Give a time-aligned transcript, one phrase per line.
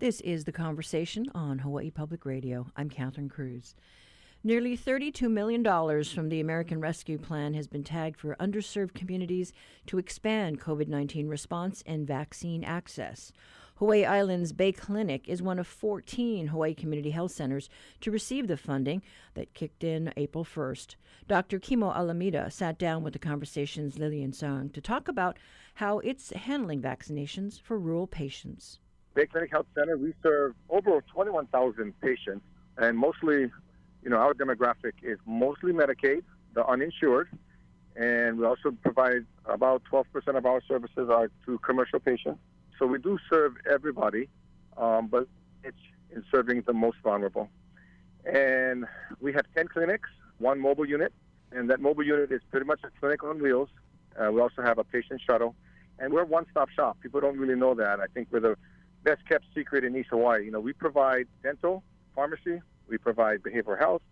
[0.00, 2.68] This is The Conversation on Hawaii Public Radio.
[2.74, 3.74] I'm Catherine Cruz.
[4.42, 5.62] Nearly $32 million
[6.04, 9.52] from the American Rescue Plan has been tagged for underserved communities
[9.88, 13.30] to expand COVID 19 response and vaccine access.
[13.74, 17.68] Hawaii Island's Bay Clinic is one of 14 Hawaii Community Health Centers
[18.00, 19.02] to receive the funding
[19.34, 20.94] that kicked in April 1st.
[21.28, 21.58] Dr.
[21.58, 25.36] Kimo Alameda sat down with the Conversation's Lillian Song to talk about
[25.74, 28.78] how it's handling vaccinations for rural patients.
[29.14, 32.44] Bay Clinic Health Center, we serve over 21,000 patients,
[32.78, 33.50] and mostly,
[34.02, 36.22] you know, our demographic is mostly Medicaid,
[36.54, 37.28] the uninsured,
[37.96, 40.04] and we also provide about 12%
[40.36, 42.38] of our services are to commercial patients.
[42.78, 44.28] So we do serve everybody,
[44.76, 45.26] um, but
[45.64, 45.76] it's
[46.14, 47.48] in serving the most vulnerable.
[48.24, 48.86] And
[49.20, 51.12] we have 10 clinics, one mobile unit,
[51.52, 53.68] and that mobile unit is pretty much a clinic on wheels.
[54.16, 55.56] Uh, we also have a patient shuttle,
[55.98, 56.98] and we're a one-stop shop.
[57.00, 57.98] People don't really know that.
[58.00, 58.56] I think we're the
[59.02, 60.44] best kept secret in East Hawaii.
[60.44, 61.82] You know, we provide dental,
[62.14, 64.02] pharmacy, we provide behavioral health,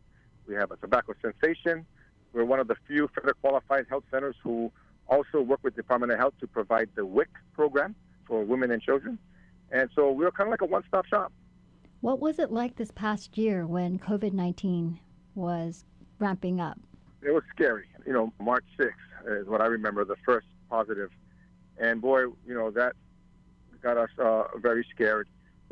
[0.49, 1.85] we have a tobacco cessation.
[2.33, 4.73] We're one of the few federal qualified health centers who
[5.09, 7.95] also work with Department of Health to provide the WIC program
[8.27, 9.19] for women and children.
[9.71, 11.33] And so we're kind of like a one-stop shop.
[12.01, 14.99] What was it like this past year when COVID 19
[15.35, 15.85] was
[16.19, 16.79] ramping up?
[17.23, 17.87] It was scary.
[18.07, 21.11] You know, March 6th is what I remember, the first positive.
[21.79, 22.95] And boy, you know, that
[23.89, 25.29] got us uh, very scared.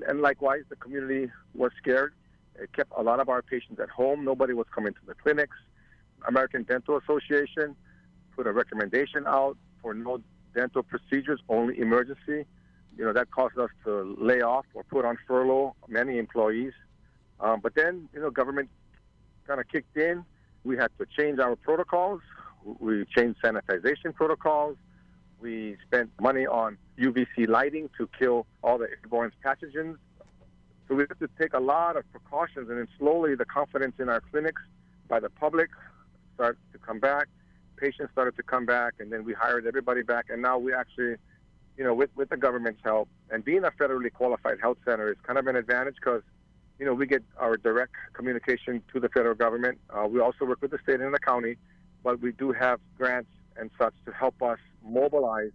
[0.09, 2.13] And likewise, the community was scared.
[2.59, 4.25] It kept a lot of our patients at home.
[4.25, 5.57] Nobody was coming to the clinics.
[6.27, 7.77] American Dental Association
[8.35, 10.21] put a recommendation out for no
[10.55, 12.47] dental procedures, only emergency.
[12.97, 16.73] You know, that caused us to lay off or put on furlough many employees.
[17.41, 18.71] Um, but then, you know, government
[19.47, 20.25] kind of kicked in.
[20.65, 22.23] We had to change our protocols.
[22.65, 24.77] We changed sanitization protocols.
[25.41, 29.97] We spent money on UVC lighting to kill all the airborne pathogens.
[30.89, 34.09] So we had to take a lot of precautions, and then slowly the confidence in
[34.09, 34.63] our clinics
[35.09, 35.71] by the public
[36.35, 37.27] started to come back.
[37.77, 40.27] Patients started to come back, and then we hired everybody back.
[40.31, 41.17] And now we actually,
[41.77, 45.17] you know, with, with the government's help and being a federally qualified health center is
[45.23, 46.23] kind of an advantage because,
[46.79, 49.79] you know, we get our direct communication to the federal government.
[49.91, 51.57] Uh, we also work with the state and the county,
[52.05, 55.51] but we do have grants and such to help us mobilize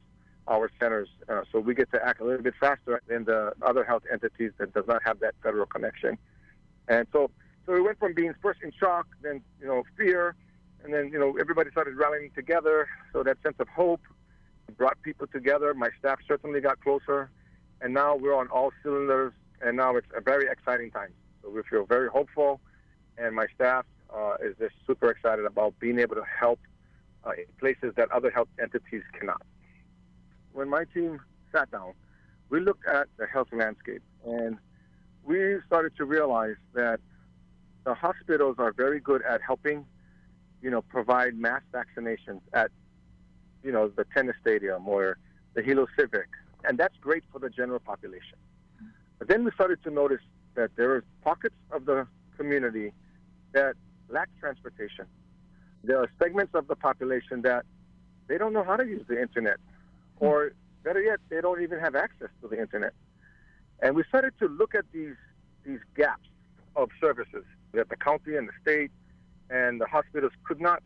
[0.47, 1.09] our centers.
[1.29, 4.51] Uh, so we get to act a little bit faster than the other health entities
[4.57, 6.17] that does not have that federal connection.
[6.87, 7.29] And so,
[7.65, 10.35] so we went from being first in shock, then you know fear,
[10.83, 12.87] and then you know everybody started rallying together.
[13.13, 14.01] So that sense of hope
[14.77, 15.73] brought people together.
[15.73, 17.29] My staff certainly got closer,
[17.81, 19.33] and now we're on all cylinders.
[19.63, 21.13] And now it's a very exciting time.
[21.43, 22.59] So we feel very hopeful,
[23.17, 26.59] and my staff uh, is just super excited about being able to help
[27.25, 29.41] uh, in places that other health entities cannot.
[30.53, 31.19] When my team
[31.51, 31.93] sat down,
[32.49, 34.57] we looked at the health landscape and
[35.23, 36.99] we started to realize that
[37.85, 39.85] the hospitals are very good at helping,
[40.61, 42.69] you know, provide mass vaccinations at,
[43.63, 45.17] you know, the tennis stadium or
[45.53, 46.27] the Hilo Civic,
[46.63, 48.37] and that's great for the general population.
[49.19, 50.21] But then we started to notice
[50.55, 52.07] that there are pockets of the
[52.37, 52.91] community
[53.53, 53.75] that
[54.09, 55.05] lack transportation
[55.83, 57.65] there are segments of the population that
[58.27, 59.57] they don't know how to use the internet,
[60.21, 62.93] or better yet, they don't even have access to the internet.
[63.81, 65.15] And we started to look at these
[65.65, 66.27] these gaps
[66.75, 67.43] of services
[67.73, 68.91] that the county and the state
[69.49, 70.81] and the hospitals could not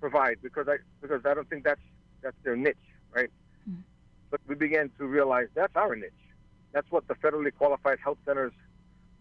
[0.00, 1.80] provide because I because I don't think that's
[2.22, 2.76] that's their niche,
[3.12, 3.30] right?
[3.68, 3.80] Mm-hmm.
[4.30, 6.12] But we began to realize that's our niche.
[6.72, 8.52] That's what the federally qualified health centers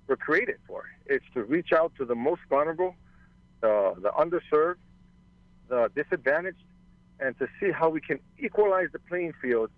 [0.07, 0.85] were created for.
[1.05, 2.95] It's to reach out to the most vulnerable
[3.61, 4.77] the, the underserved,
[5.69, 6.63] the disadvantaged,
[7.21, 9.69] and to see how we can equalize the playing field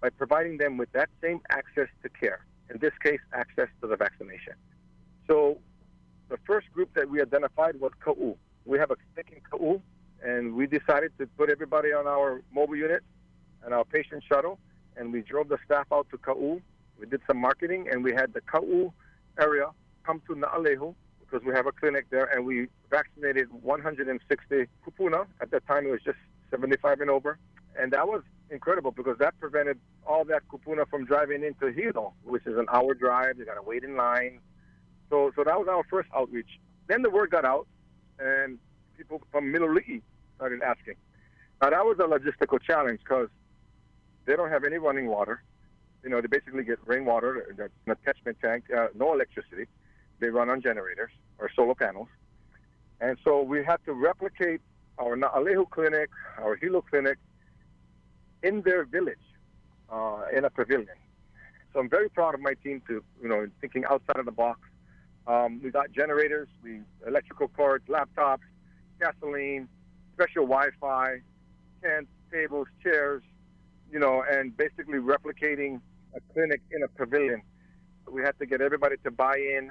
[0.00, 2.44] by providing them with that same access to care.
[2.70, 4.54] In this case, access to the vaccination.
[5.26, 5.58] So
[6.28, 8.36] the first group that we identified was Ka'u.
[8.64, 9.82] We have a clinic in Ka'u,
[10.22, 13.02] and we decided to put everybody on our mobile unit
[13.64, 14.58] and our patient shuttle,
[14.96, 16.62] and we drove the staff out to Ka'u.
[16.98, 18.92] We did some marketing, and we had the Ka'u
[19.38, 19.66] area
[20.04, 25.26] come to Na'alehu because we have a clinic there, and we vaccinated 160 kupuna.
[25.40, 26.18] At that time, it was just
[26.52, 27.38] 75 and over,
[27.76, 32.46] and that was incredible because that prevented all that kupuna from driving into Hilo, which
[32.46, 33.38] is an hour drive.
[33.38, 34.38] They got to wait in line.
[35.10, 36.60] So, so that was our first outreach.
[36.86, 37.66] Then the word got out,
[38.18, 38.58] and
[38.96, 40.02] people from Miloli'i
[40.36, 40.94] started asking.
[41.60, 43.28] Now that was a logistical challenge because
[44.26, 45.42] they don't have any running water.
[46.04, 49.66] You know, they basically get rainwater, that's an attachment tank, uh, no electricity.
[50.18, 52.08] They run on generators or solar panels.
[53.00, 54.60] And so we had to replicate
[54.98, 57.18] our Na'alehu clinic, our Hilo clinic,
[58.42, 59.18] in their village,
[59.90, 60.96] uh, in a pavilion.
[61.72, 64.60] So I'm very proud of my team to, you know, thinking outside of the box.
[65.26, 68.40] Um, we got generators, we electrical cords, laptops,
[69.00, 69.68] gasoline,
[70.14, 71.20] special Wi-Fi,
[71.82, 73.22] tents, tables, chairs,
[73.90, 75.80] you know, and basically replicating
[76.14, 77.42] a clinic in a pavilion.
[78.10, 79.70] We had to get everybody to buy in,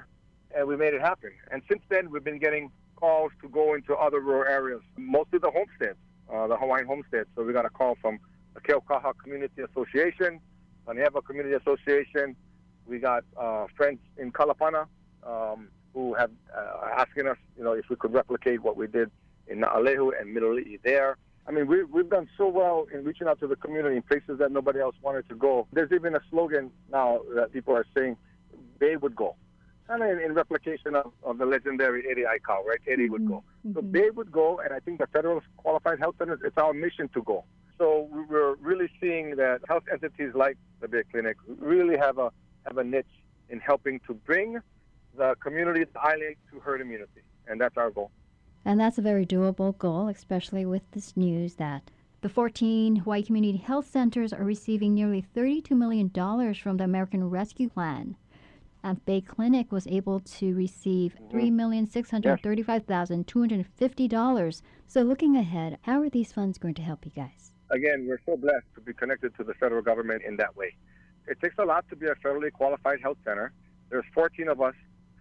[0.56, 1.31] and we made it happen.
[1.51, 2.71] And since then, we've been getting
[3.01, 5.98] calls to go into other rural areas, mostly the homesteads,
[6.31, 7.27] uh, the Hawaiian homesteads.
[7.36, 8.19] So we got a call from
[8.53, 10.39] the Keaukaha Community Association,
[10.88, 12.36] Panaewa Community Association.
[12.86, 14.86] We got uh, friends in Kalapana
[15.24, 19.09] um, who have uh, asking us, you know, if we could replicate what we did
[19.47, 21.18] in Naalehu and Miloli'i there.
[21.47, 24.38] I mean, we, we've done so well in reaching out to the community in places
[24.38, 25.68] that nobody else wanted to go.
[25.74, 28.15] There's even a slogan now that people are saying
[28.80, 29.36] they would go.
[29.92, 32.80] Kind of in, in replication of, of the legendary Eddie Aikau, right?
[32.88, 33.12] Eddie mm-hmm.
[33.12, 33.44] would go.
[33.68, 33.74] Mm-hmm.
[33.74, 37.10] So they would go, and I think the federal qualified health centers, it's our mission
[37.10, 37.44] to go.
[37.78, 42.32] So we're really seeing that health entities like the Bay Clinic really have a
[42.66, 43.06] have a niche
[43.50, 44.60] in helping to bring
[45.18, 48.12] the community, the island, to herd immunity, and that's our goal.
[48.64, 51.92] And that's a very doable goal, especially with this news that
[52.22, 56.10] the 14 Hawaii Community Health Centers are receiving nearly $32 million
[56.54, 58.16] from the American Rescue Plan.
[58.83, 61.38] And Bay Clinic was able to receive mm-hmm.
[61.62, 64.62] $3,635,250.
[64.88, 67.51] So, looking ahead, how are these funds going to help you guys?
[67.69, 70.75] Again, we're so blessed to be connected to the federal government in that way.
[71.28, 73.54] It takes a lot to be a federally qualified health center.
[73.89, 74.74] There's 14 of us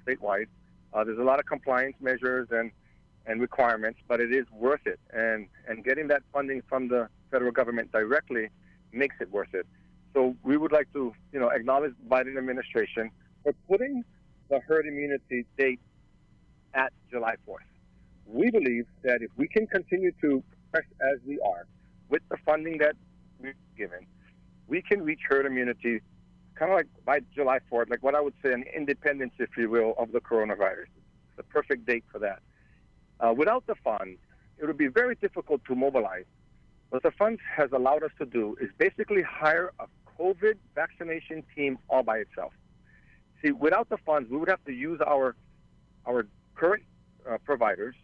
[0.07, 0.47] statewide.
[0.93, 2.73] Uh, there's a lot of compliance measures and
[3.27, 4.99] and requirements, but it is worth it.
[5.13, 8.49] And and getting that funding from the federal government directly
[8.93, 9.67] makes it worth it.
[10.15, 13.13] So we would like to, you know, acknowledge the Biden administration
[13.43, 14.05] for putting
[14.49, 15.81] the herd immunity date
[16.75, 17.59] at July 4th.
[18.27, 20.43] We believe that if we can continue to
[20.73, 21.67] press as we are
[22.09, 22.95] with the funding that
[23.41, 24.07] we've given,
[24.69, 26.01] we can reach herd immunity
[26.61, 29.71] kind of like by July 4th, like what I would say an independence, if you
[29.71, 30.91] will, of the coronavirus.
[31.37, 32.41] The perfect date for that.
[33.19, 34.19] Uh, without the funds,
[34.59, 36.27] it would be very difficult to mobilize.
[36.91, 39.87] What the funds has allowed us to do is basically hire a
[40.19, 42.53] COVID vaccination team all by itself.
[43.43, 45.35] See, without the funds, we would have to use our
[46.07, 46.83] our current
[47.29, 47.95] uh, providers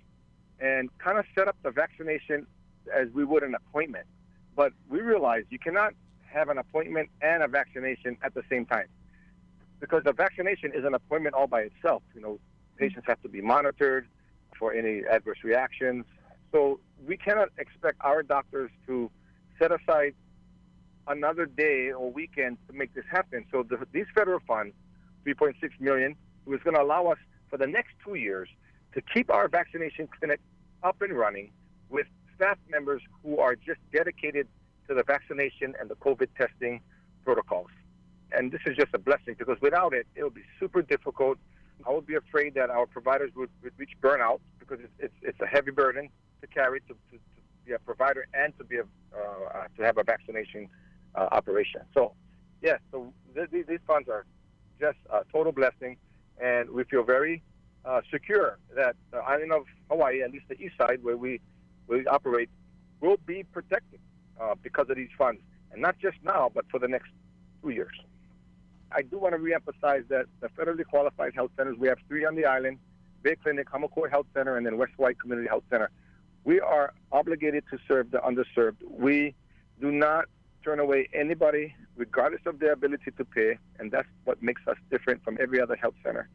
[0.61, 2.47] and kind of set up the vaccination
[2.95, 4.07] as we would an appointment.
[4.55, 5.93] But we realize you cannot
[6.27, 8.87] have an appointment and a vaccination at the same time
[9.81, 12.03] because the vaccination is an appointment all by itself.
[12.15, 12.39] You know,
[12.77, 14.07] patients have to be monitored
[14.59, 16.05] for any adverse reactions.
[16.53, 19.11] So we cannot expect our doctors to
[19.59, 20.15] set aside
[21.09, 23.45] another day or weekend to make this happen.
[23.51, 24.75] So the, these federal funds,
[25.27, 26.15] 3.6 million,
[26.45, 27.19] was going to allow us
[27.51, 28.49] for the next two years
[28.95, 30.41] to keep our vaccination clinic
[30.83, 31.51] up and running
[31.89, 34.47] with staff members who are just dedicated
[34.89, 36.81] to the vaccination and the COVID testing
[37.25, 37.71] protocols.
[38.33, 41.39] And this is just a blessing because without it, it would be super difficult
[41.85, 45.41] I would be afraid that our providers would, would reach burnout because it's, it's, it's,
[45.41, 46.09] a heavy burden
[46.41, 47.21] to carry to, to, to
[47.65, 48.83] be a provider and to be a,
[49.17, 50.69] uh, to have a vaccination
[51.15, 51.83] uh, operation.
[51.93, 52.13] So,
[52.63, 54.25] yes, so th- these funds are
[54.81, 55.97] just a total blessing,
[56.41, 57.43] and we feel very
[57.85, 61.41] uh, secure that the island of Hawaii, at least the east side where we,
[61.87, 62.51] we operate,
[63.01, 64.01] will be protected
[64.41, 65.41] uh, because of these funds,
[65.73, 67.11] and not just now, but for the next
[67.63, 67.95] two years.
[68.93, 72.35] I do want to reemphasize that the federally qualified health centers, we have three on
[72.35, 72.79] the island,
[73.23, 75.91] Bay Clinic, Hamakua Health Center, and then West Hawaii Community Health Center.
[76.45, 78.77] We are obligated to serve the underserved.
[78.89, 79.35] We
[79.81, 80.27] do not
[80.67, 85.23] turn away anybody, regardless of their ability to pay, and that's what makes us different
[85.23, 86.29] from every other health center.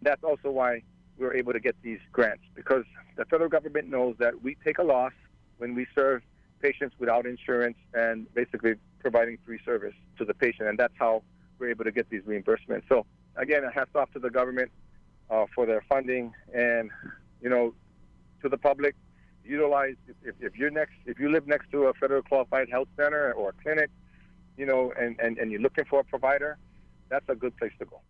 [0.00, 0.82] That's also why
[1.18, 2.84] we're able to get these grants, because
[3.16, 5.12] the federal government knows that we take a loss
[5.58, 6.22] when we serve
[6.62, 11.22] patients without insurance and basically providing free service to the patient, and that's how
[11.58, 12.84] we're able to get these reimbursements.
[12.88, 13.04] So
[13.36, 14.70] again, a hats off to the government
[15.30, 16.90] uh, for their funding, and
[17.42, 17.74] you know,
[18.40, 18.94] to the public,
[19.44, 23.32] utilize if, if you're next, if you live next to a federal qualified health center
[23.32, 23.90] or a clinic,
[24.56, 26.58] you know, and, and, and you're looking for a provider,
[27.08, 28.00] that's a good place to go.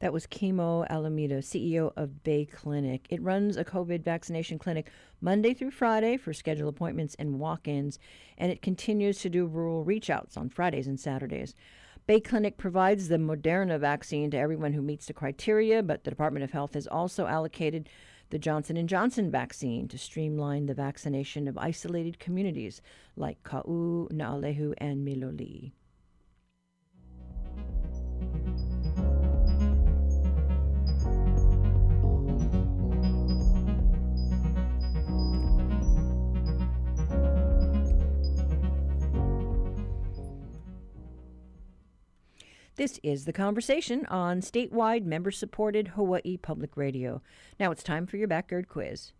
[0.00, 3.06] That was Kimo Alameda, CEO of Bay Clinic.
[3.08, 4.90] It runs a COVID vaccination clinic
[5.22, 7.98] Monday through Friday for scheduled appointments and walk ins,
[8.36, 11.54] and it continues to do rural reach outs on Fridays and Saturdays.
[12.06, 16.44] Bay Clinic provides the Moderna vaccine to everyone who meets the criteria, but the Department
[16.44, 17.88] of Health has also allocated
[18.30, 22.82] the Johnson & Johnson vaccine to streamline the vaccination of isolated communities
[23.16, 25.72] like Kau, Naalehu, and Miloli'i.
[42.76, 47.22] This is the conversation on statewide member supported Hawaii Public Radio.
[47.58, 49.12] Now it's time for your backyard quiz.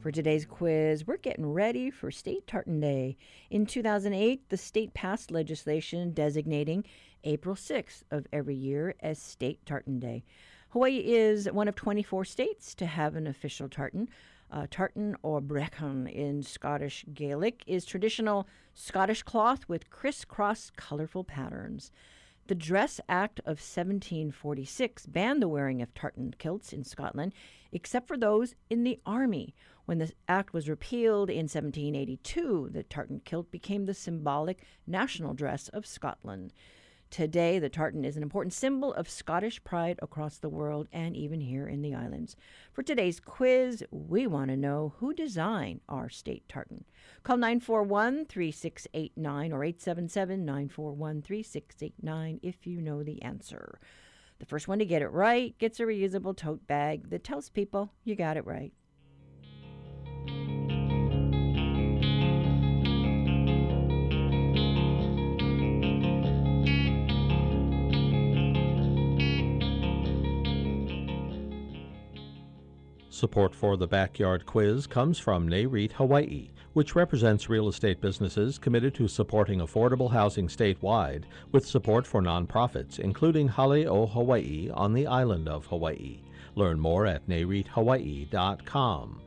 [0.00, 3.16] For today's quiz, we're getting ready for State Tartan Day.
[3.50, 6.84] In 2008, the state passed legislation designating
[7.24, 10.24] April 6th of every year as State Tartan Day.
[10.70, 14.08] Hawaii is one of 24 states to have an official tartan.
[14.50, 21.90] Uh, tartan or breacan in Scottish Gaelic is traditional Scottish cloth with crisscross colorful patterns.
[22.46, 27.34] The Dress Act of 1746 banned the wearing of tartan kilts in Scotland,
[27.72, 29.54] except for those in the army.
[29.86, 35.68] When the act was repealed in 1782, the tartan kilt became the symbolic national dress
[35.68, 36.52] of Scotland.
[37.10, 41.40] Today, the tartan is an important symbol of Scottish pride across the world and even
[41.40, 42.36] here in the islands.
[42.70, 46.84] For today's quiz, we want to know who designed our state tartan.
[47.22, 53.80] Call 941 3689 or 877 941 3689 if you know the answer.
[54.38, 57.92] The first one to get it right gets a reusable tote bag that tells people
[58.04, 58.72] you got it right.
[73.10, 78.94] Support for the Backyard Quiz comes from NAREIT Hawaii, which represents real estate businesses committed
[78.94, 85.04] to supporting affordable housing statewide with support for nonprofits, including Hale o Hawaii on the
[85.04, 86.20] island of Hawaii.
[86.54, 89.20] Learn more at nareithawaii.com.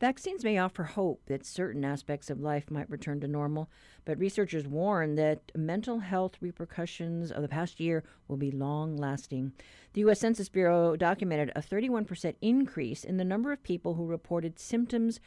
[0.00, 3.68] Vaccines may offer hope that certain aspects of life might return to normal,
[4.04, 9.52] but researchers warn that mental health repercussions of the past year will be long lasting.
[9.94, 10.20] The U.S.
[10.20, 15.18] Census Bureau documented a 31% increase in the number of people who reported symptoms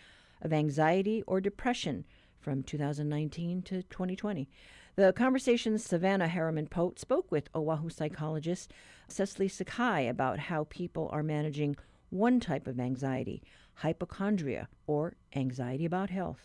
[0.41, 2.05] of anxiety or depression
[2.39, 4.47] from 2019 to 2020.
[4.95, 8.71] The conversation's Savannah Harriman Pote spoke with Oahu psychologist
[9.09, 11.75] Cecily Sakai about how people are managing
[12.09, 13.41] one type of anxiety
[13.81, 16.37] hypochondria, or anxiety about health.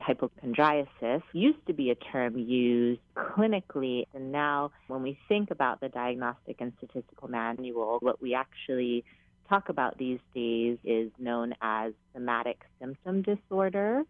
[0.00, 5.88] Hypochondriasis used to be a term used clinically, and now when we think about the
[5.88, 9.04] Diagnostic and Statistical Manual, what we actually
[9.48, 14.04] talk about these days is known as somatic symptom disorder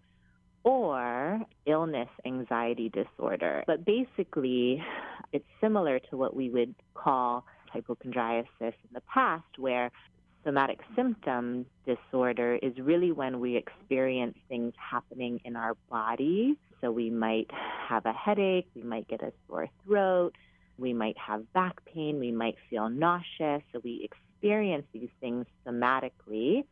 [0.62, 3.64] or illness anxiety disorder.
[3.66, 4.82] But basically,
[5.32, 9.90] it's similar to what we would call hypochondriasis in the past, where
[10.46, 16.56] somatic symptom disorder is really when we experience things happening in our body.
[16.80, 17.50] So we might
[17.88, 20.34] have a headache, we might get a sore throat,
[20.78, 23.62] we might have back pain, we might feel nauseous.
[23.72, 26.64] So we experience these things somatically,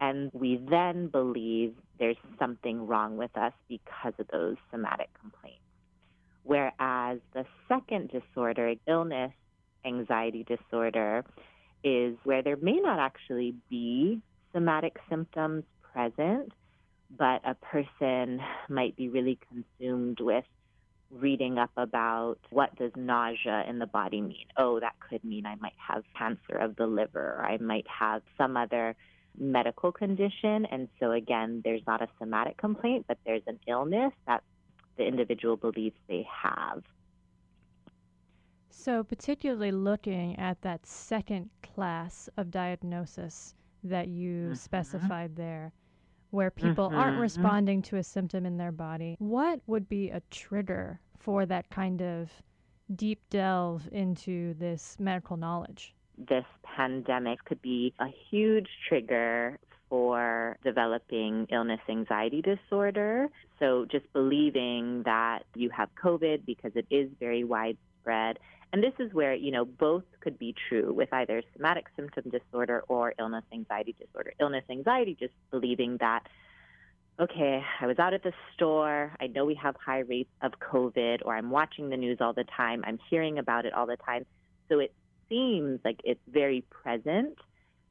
[0.00, 5.60] and we then believe there's something wrong with us because of those somatic complaints.
[6.42, 9.32] Whereas the second disorder, illness
[9.84, 11.24] anxiety disorder,
[11.84, 14.20] is where there may not actually be
[14.52, 16.52] somatic symptoms present,
[17.16, 20.44] but a person might be really consumed with
[21.10, 24.46] reading up about what does nausea in the body mean.
[24.56, 28.22] Oh, that could mean I might have cancer of the liver, or I might have
[28.36, 28.96] some other
[29.38, 30.66] medical condition.
[30.66, 34.42] And so again, there's not a somatic complaint, but there's an illness that
[34.96, 36.82] the individual believes they have.
[38.76, 44.54] So, particularly looking at that second class of diagnosis that you mm-hmm.
[44.54, 45.72] specified there,
[46.30, 46.98] where people mm-hmm.
[46.98, 51.70] aren't responding to a symptom in their body, what would be a trigger for that
[51.70, 52.30] kind of
[52.96, 55.94] deep delve into this medical knowledge?
[56.18, 63.28] This pandemic could be a huge trigger for developing illness anxiety disorder.
[63.58, 68.38] So, just believing that you have COVID because it is very widespread
[68.74, 72.82] and this is where, you know, both could be true with either somatic symptom disorder
[72.88, 74.32] or illness anxiety disorder.
[74.40, 76.22] Illness anxiety, just believing that,
[77.20, 81.18] okay, I was out at the store, I know we have high rates of COVID,
[81.24, 84.26] or I'm watching the news all the time, I'm hearing about it all the time.
[84.68, 84.92] So it
[85.28, 87.38] seems like it's very present.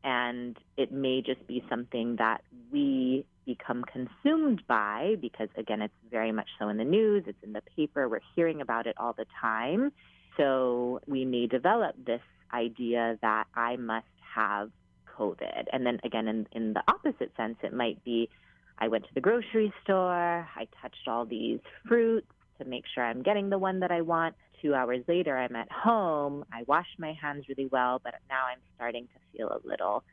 [0.03, 6.31] and it may just be something that we become consumed by because, again, it's very
[6.31, 9.25] much so in the news, it's in the paper, we're hearing about it all the
[9.39, 9.91] time.
[10.37, 12.21] So we may develop this
[12.53, 14.71] idea that I must have
[15.17, 15.65] COVID.
[15.71, 18.29] And then again, in, in the opposite sense, it might be
[18.79, 23.21] I went to the grocery store, I touched all these fruits to make sure I'm
[23.21, 24.35] getting the one that I want.
[24.61, 28.59] Two hours later, I'm at home, I washed my hands really well, but now I'm
[28.75, 30.03] starting to feel a little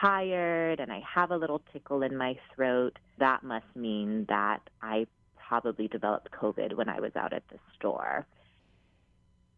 [0.00, 2.98] tired and I have a little tickle in my throat.
[3.18, 8.26] That must mean that I probably developed COVID when I was out at the store.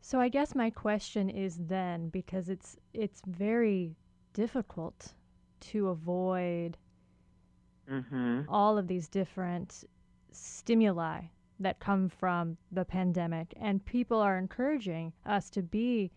[0.07, 3.97] So I guess my question is then because it's it's very
[4.35, 5.15] difficult
[5.73, 6.77] to avoid
[7.91, 8.43] mm-hmm.
[8.47, 9.85] all of these different
[10.31, 11.23] stimuli
[11.59, 16.11] that come from the pandemic and people are encouraging us to be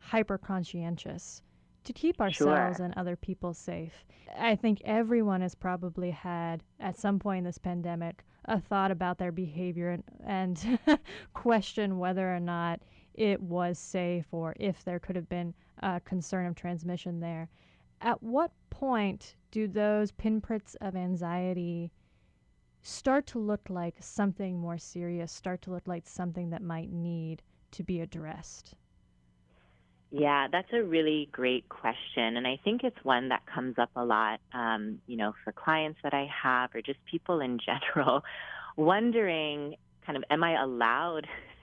[0.00, 1.40] hyper conscientious
[1.84, 2.84] to keep ourselves sure.
[2.84, 4.04] and other people safe.
[4.38, 9.16] I think everyone has probably had at some point in this pandemic a thought about
[9.16, 10.04] their behavior and,
[10.86, 10.98] and
[11.32, 12.82] question whether or not
[13.14, 17.48] it was safe or if there could have been a concern of transmission there.
[18.00, 21.92] At what point do those pinpricks of anxiety
[22.82, 27.42] start to look like something more serious, start to look like something that might need
[27.70, 28.74] to be addressed?
[30.10, 32.36] Yeah, that's a really great question.
[32.36, 35.98] And I think it's one that comes up a lot, um, you know, for clients
[36.04, 37.58] that I have or just people in
[37.94, 38.22] general,
[38.76, 41.26] wondering kind of, am I allowed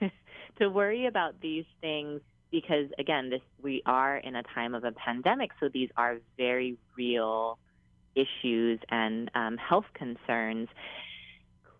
[0.58, 2.20] to worry about these things?
[2.50, 6.76] Because again, this we are in a time of a pandemic, so these are very
[6.96, 7.58] real
[8.14, 10.68] issues and um, health concerns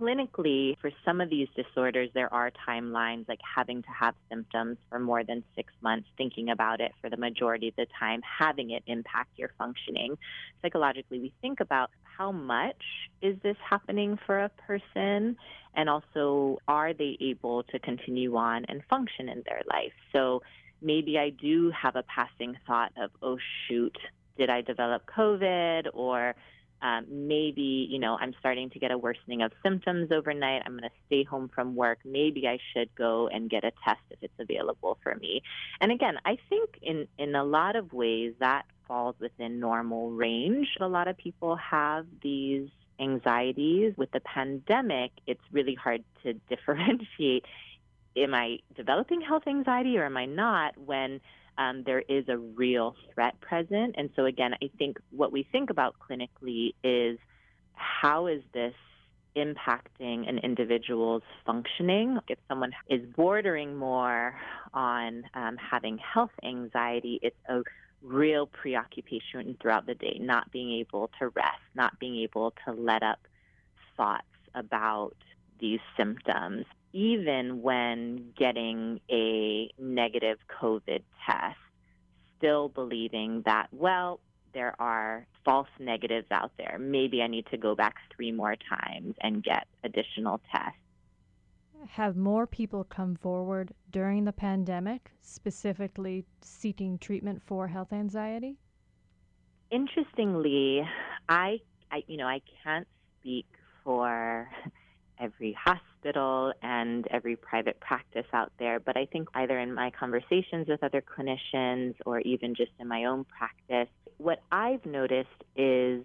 [0.03, 4.99] clinically, for some of these disorders, there are timelines like having to have symptoms for
[4.99, 8.83] more than six months, thinking about it for the majority of the time, having it
[8.87, 10.19] impact your functioning.
[10.61, 12.83] Psychologically, we think about how much
[13.21, 15.37] is this happening for a person,
[15.75, 19.93] and also are they able to continue on and function in their life.
[20.13, 20.43] So
[20.83, 23.97] maybe I do have a passing thought of, oh, shoot,
[24.37, 25.89] did I develop COVID?
[25.95, 26.35] Or
[26.83, 30.63] um, maybe, you know, I'm starting to get a worsening of symptoms overnight.
[30.67, 32.01] I'm going to stay home from work.
[32.05, 35.43] Maybe I should go and get a test if it's available for me.
[35.81, 40.69] And again, I think in, in a lot of ways that falls within normal range.
[40.81, 42.69] A lot of people have these
[42.99, 43.95] anxieties.
[43.97, 47.47] With the pandemic, it's really hard to differentiate
[48.15, 51.21] am I developing health anxiety or am I not when
[51.59, 53.95] um, there is a real threat present.
[53.99, 57.19] And so, again, I think what we think about clinically is
[57.75, 58.75] how is this
[59.37, 62.19] impacting an individual's functioning?
[62.29, 64.35] If someone is bordering more
[64.75, 67.63] on um, having health anxiety, it's a
[68.03, 73.03] real preoccupation throughout the day, not being able to rest, not being able to let
[73.03, 73.21] up
[73.97, 75.17] thoughts about
[75.63, 81.57] these symptoms even when getting a negative COVID test,
[82.37, 84.21] still believing that, well,
[84.53, 86.77] there are false negatives out there.
[86.79, 90.79] Maybe I need to go back three more times and get additional tests.
[91.89, 98.57] Have more people come forward during the pandemic, specifically seeking treatment for health anxiety?
[99.71, 100.87] Interestingly,
[101.29, 102.87] I, I you know, I can't
[103.19, 103.47] speak
[103.83, 104.49] for
[105.19, 108.81] every hospital and every private practice out there.
[108.81, 113.05] But I think either in my conversations with other clinicians or even just in my
[113.05, 116.05] own practice, what I've noticed is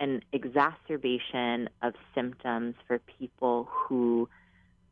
[0.00, 4.28] an exacerbation of symptoms for people who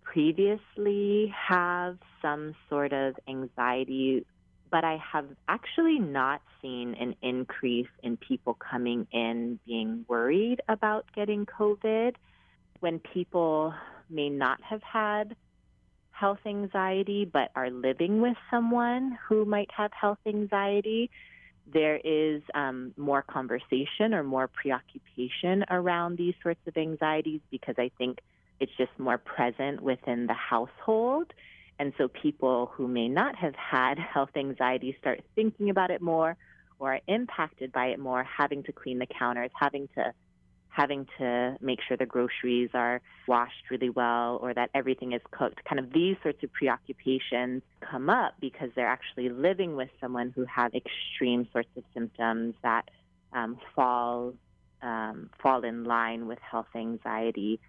[0.02, 4.24] previously have some sort of anxiety,
[4.70, 11.06] but I have actually not seen an increase in people coming in being worried about
[11.14, 12.14] getting COVID
[12.82, 13.72] when people
[14.10, 15.36] may not have had
[16.10, 21.08] health anxiety but are living with someone who might have health anxiety,
[21.72, 27.92] there is um, more conversation or more preoccupation around these sorts of anxieties because I
[27.98, 28.18] think
[28.58, 31.32] it's just more present within the household.
[31.78, 36.36] And so people who may not have had health anxiety start thinking about it more
[36.80, 40.12] or are impacted by it more, having to clean the counters, having to
[40.72, 45.62] having to make sure the groceries are washed really well or that everything is cooked.
[45.64, 50.46] Kind of these sorts of preoccupations come up because they're actually living with someone who
[50.46, 52.88] has extreme sorts of symptoms that
[53.34, 54.32] um, fall
[54.80, 57.60] um, fall in line with health anxiety.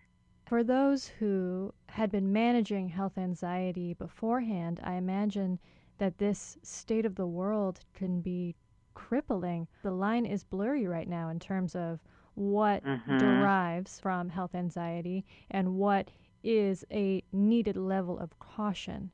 [0.48, 5.60] For those who had been managing health anxiety beforehand, I imagine
[5.98, 8.56] that this state of the world can be
[8.94, 9.68] crippling.
[9.84, 12.00] The line is blurry right now in terms of
[12.36, 13.20] what Mhm.
[13.20, 16.12] derives from health anxiety and what
[16.44, 19.12] is a needed level of caution.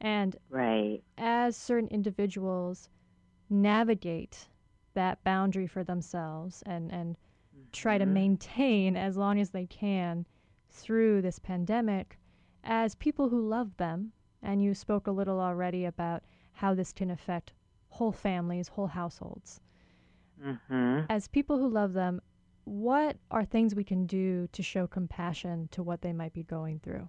[0.00, 1.02] And Right.
[1.16, 2.88] as certain individuals
[3.50, 4.48] navigate
[4.94, 7.16] that boundary for themselves and, and
[7.72, 8.12] try to Mhm.
[8.12, 10.26] maintain as long as they can
[10.70, 12.18] through this pandemic,
[12.64, 17.10] as people who love them, and you spoke a little already about how this can
[17.10, 17.52] affect
[17.88, 19.60] whole families, whole households.
[20.40, 21.06] Mhm.
[21.08, 22.20] As people who love them,
[22.64, 26.80] what are things we can do to show compassion to what they might be going
[26.80, 27.08] through?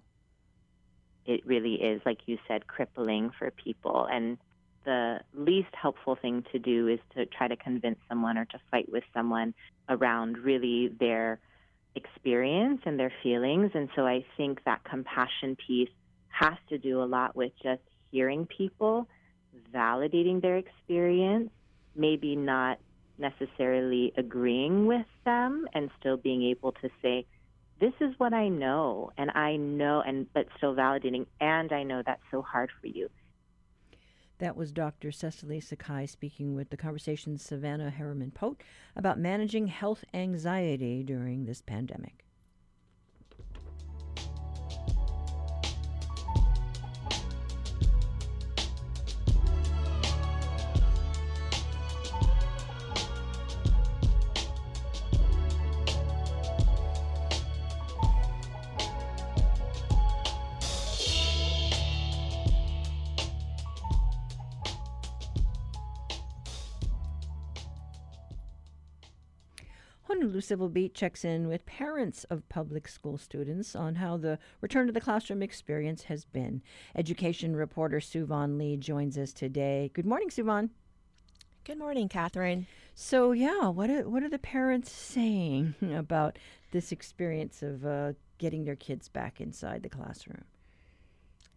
[1.26, 4.06] it really is, like you said, crippling for people.
[4.10, 4.38] And
[4.84, 8.90] the least helpful thing to do is to try to convince someone or to fight
[8.90, 9.52] with someone
[9.88, 11.40] around really their
[11.96, 13.72] experience and their feelings.
[13.74, 15.90] And so I think that compassion piece
[16.28, 19.08] has to do a lot with just hearing people,
[19.74, 21.50] validating their experience,
[21.96, 22.78] maybe not
[23.18, 27.26] necessarily agreeing with them, and still being able to say,
[27.80, 32.02] this is what I know, and I know, and but still validating, and I know
[32.04, 33.10] that's so hard for you.
[34.38, 35.12] That was Dr.
[35.12, 38.62] Cecily Sakai speaking with the conversation Savannah Harriman Pote
[38.94, 42.25] about managing health anxiety during this pandemic.
[70.40, 74.92] Civil Beat checks in with parents of public school students on how the return to
[74.92, 76.62] the classroom experience has been.
[76.94, 79.90] Education reporter Suevon Lee joins us today.
[79.94, 80.70] Good morning, Suevon.
[81.64, 82.66] Good morning, Catherine.
[82.94, 86.38] So, yeah, what are, what are the parents saying about
[86.70, 90.44] this experience of uh, getting their kids back inside the classroom?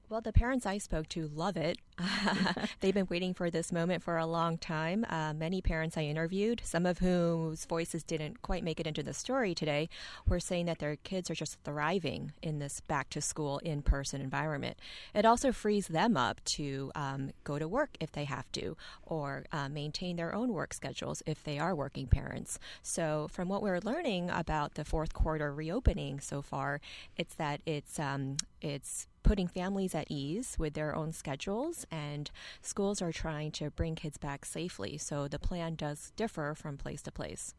[0.09, 1.77] Well, the parents I spoke to love it.
[2.79, 5.05] They've been waiting for this moment for a long time.
[5.09, 9.13] Uh, many parents I interviewed, some of whose voices didn't quite make it into the
[9.13, 9.89] story today,
[10.27, 14.21] were saying that their kids are just thriving in this back to school in person
[14.21, 14.77] environment.
[15.13, 19.45] It also frees them up to um, go to work if they have to, or
[19.51, 22.59] uh, maintain their own work schedules if they are working parents.
[22.81, 26.81] So, from what we're learning about the fourth quarter reopening so far,
[27.17, 33.01] it's that it's um, it's putting families at ease with their own schedules, and schools
[33.01, 34.97] are trying to bring kids back safely.
[34.97, 37.53] So the plan does differ from place to place.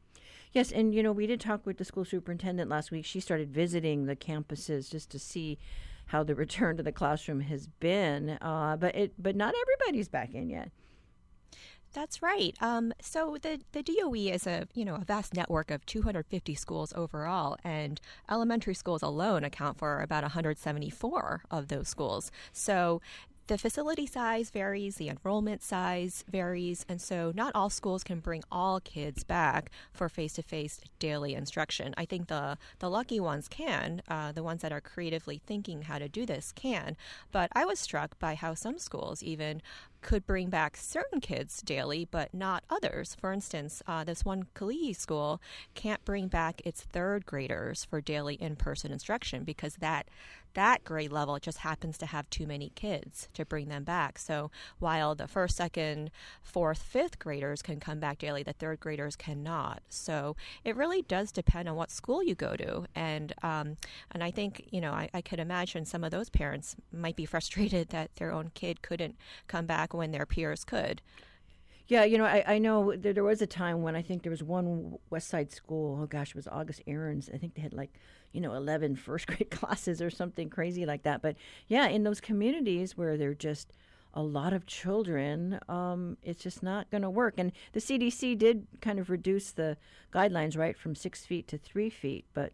[0.53, 3.05] Yes, and you know, we did talk with the school superintendent last week.
[3.05, 5.59] She started visiting the campuses just to see
[6.07, 8.39] how the return to the classroom has been.
[8.41, 10.71] Uh, but it, but not everybody's back in yet.
[11.93, 12.57] That's right.
[12.61, 16.93] Um, so the the DOE is a you know a vast network of 250 schools
[16.95, 22.31] overall, and elementary schools alone account for about 174 of those schools.
[22.53, 23.01] So
[23.51, 28.45] the facility size varies, the enrollment size varies, and so not all schools can bring
[28.53, 31.93] all kids back for face-to-face daily instruction.
[31.97, 35.99] I think the the lucky ones can, uh, the ones that are creatively thinking how
[35.99, 36.97] to do this can.
[37.33, 39.63] But I was struck by how some schools even
[40.01, 43.17] could bring back certain kids daily, but not others.
[43.21, 45.43] For instance, uh, this one Kalihi school
[45.75, 50.09] can't bring back its third graders for daily in-person instruction because that
[50.55, 54.19] that grade level just happens to have too many kids to bring them back.
[54.19, 56.11] So while the first, second,
[56.43, 59.83] fourth, fifth graders can come back daily, the third graders cannot.
[59.89, 63.77] So it really does depend on what school you go to, and um,
[64.11, 67.25] and I think you know I, I could imagine some of those parents might be
[67.31, 71.03] frustrated that their own kid couldn't come back when their peers could.
[71.91, 74.31] Yeah, you know, I, I know there, there was a time when I think there
[74.31, 75.99] was one West Side school.
[76.01, 77.29] Oh gosh, it was August Ahrens.
[77.35, 77.93] I think they had like,
[78.31, 81.21] you know, 11 first grade classes or something crazy like that.
[81.21, 81.35] But
[81.67, 83.73] yeah, in those communities where they're just
[84.15, 87.35] a lot of children, um, it's just not going to work.
[87.39, 89.77] And the CDC did kind of reduce the
[90.15, 92.25] guidelines, right, from six feet to three feet.
[92.35, 92.53] But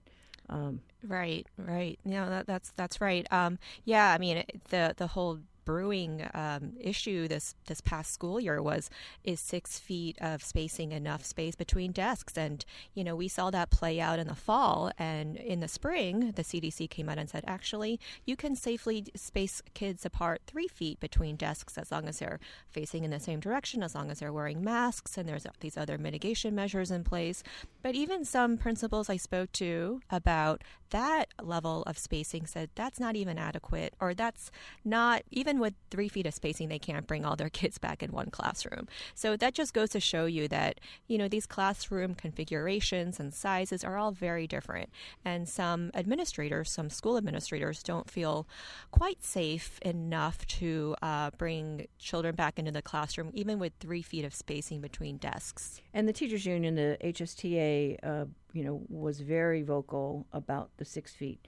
[0.49, 1.99] um, Right, right.
[2.07, 3.31] Yeah, that, that's that's right.
[3.31, 8.63] Um, yeah, I mean the the whole brewing um, issue this this past school year
[8.63, 8.89] was
[9.25, 13.69] is six feet of spacing enough space between desks, and you know we saw that
[13.69, 16.33] play out in the fall and in the spring.
[16.35, 21.01] The CDC came out and said actually you can safely space kids apart three feet
[21.01, 24.33] between desks as long as they're facing in the same direction, as long as they're
[24.33, 27.43] wearing masks, and there's these other mitigation measures in place.
[27.83, 33.17] But even some principals I spoke to about that level of spacing said that's not
[33.17, 34.51] even adequate, or that's
[34.85, 38.03] not even even with three feet of spacing, they can't bring all their kids back
[38.03, 38.87] in one classroom.
[39.15, 43.83] So that just goes to show you that, you know, these classroom configurations and sizes
[43.83, 44.91] are all very different.
[45.25, 48.47] And some administrators, some school administrators, don't feel
[48.91, 54.25] quite safe enough to uh, bring children back into the classroom, even with three feet
[54.25, 55.81] of spacing between desks.
[55.95, 61.15] And the teachers union, the HSTA, uh, you know, was very vocal about the six
[61.15, 61.47] feet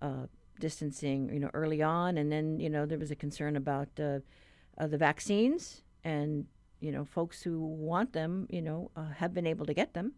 [0.00, 0.26] uh,
[0.60, 4.20] distancing, you know, early on, and then you know there was a concern about uh,
[4.78, 6.46] uh, the vaccines, and
[6.80, 10.12] you know, folks who want them, you know, uh, have been able to get them.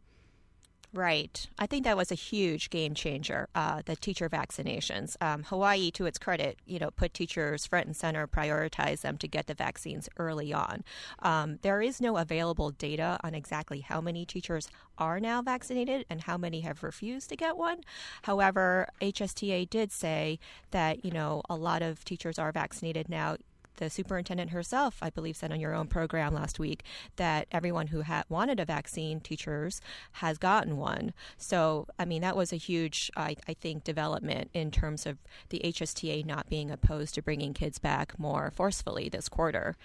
[0.95, 1.49] Right.
[1.59, 5.17] I think that was a huge game changer, uh, the teacher vaccinations.
[5.23, 9.27] Um, Hawaii, to its credit, you know, put teachers front and center, prioritize them to
[9.27, 10.85] get the vaccines early on.
[11.21, 16.21] Um, there is no available data on exactly how many teachers are now vaccinated and
[16.21, 17.81] how many have refused to get one.
[18.25, 20.39] However, HSTA did say
[20.73, 23.39] that, you know, a lot of teachers are vaccinated now
[23.77, 26.85] the superintendent herself, I believe, said on your own program last week
[27.17, 29.81] that everyone who had wanted a vaccine, teachers,
[30.13, 31.13] has gotten one.
[31.37, 35.61] So, I mean, that was a huge, I, I think, development in terms of the
[35.65, 39.77] HSTA not being opposed to bringing kids back more forcefully this quarter.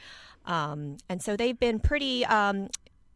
[0.46, 2.70] Um, and so they've been pretty um,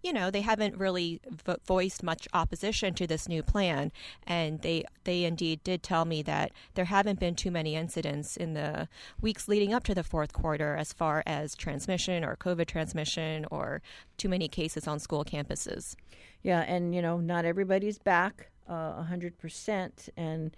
[0.03, 3.91] you know they haven't really vo- voiced much opposition to this new plan.
[4.25, 8.53] And they they indeed did tell me that there haven't been too many incidents in
[8.53, 8.87] the
[9.19, 13.81] weeks leading up to the fourth quarter as far as transmission or covid transmission or
[14.17, 15.95] too many cases on school campuses.
[16.41, 20.55] Yeah and you know not everybody's back uh, 100% and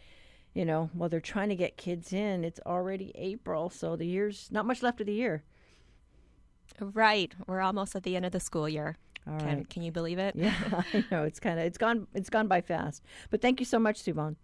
[0.54, 4.50] you know while they're trying to get kids in it's already april so the year's
[4.52, 5.44] not much left of the year.
[6.80, 7.34] Right.
[7.46, 9.70] We're almost at the end of the school year all can, right.
[9.70, 10.36] can you believe it?
[10.36, 10.54] Yeah,
[10.94, 13.04] I know it's kind of it's gone it's gone by fast.
[13.30, 14.36] But thank you so much, Suevon.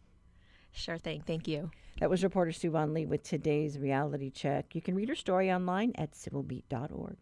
[0.71, 1.23] Sure thing.
[1.25, 1.71] Thank you.
[1.99, 4.75] That was reporter Suevon Lee with today's reality check.
[4.75, 7.17] You can read her story online at civilbeat.org.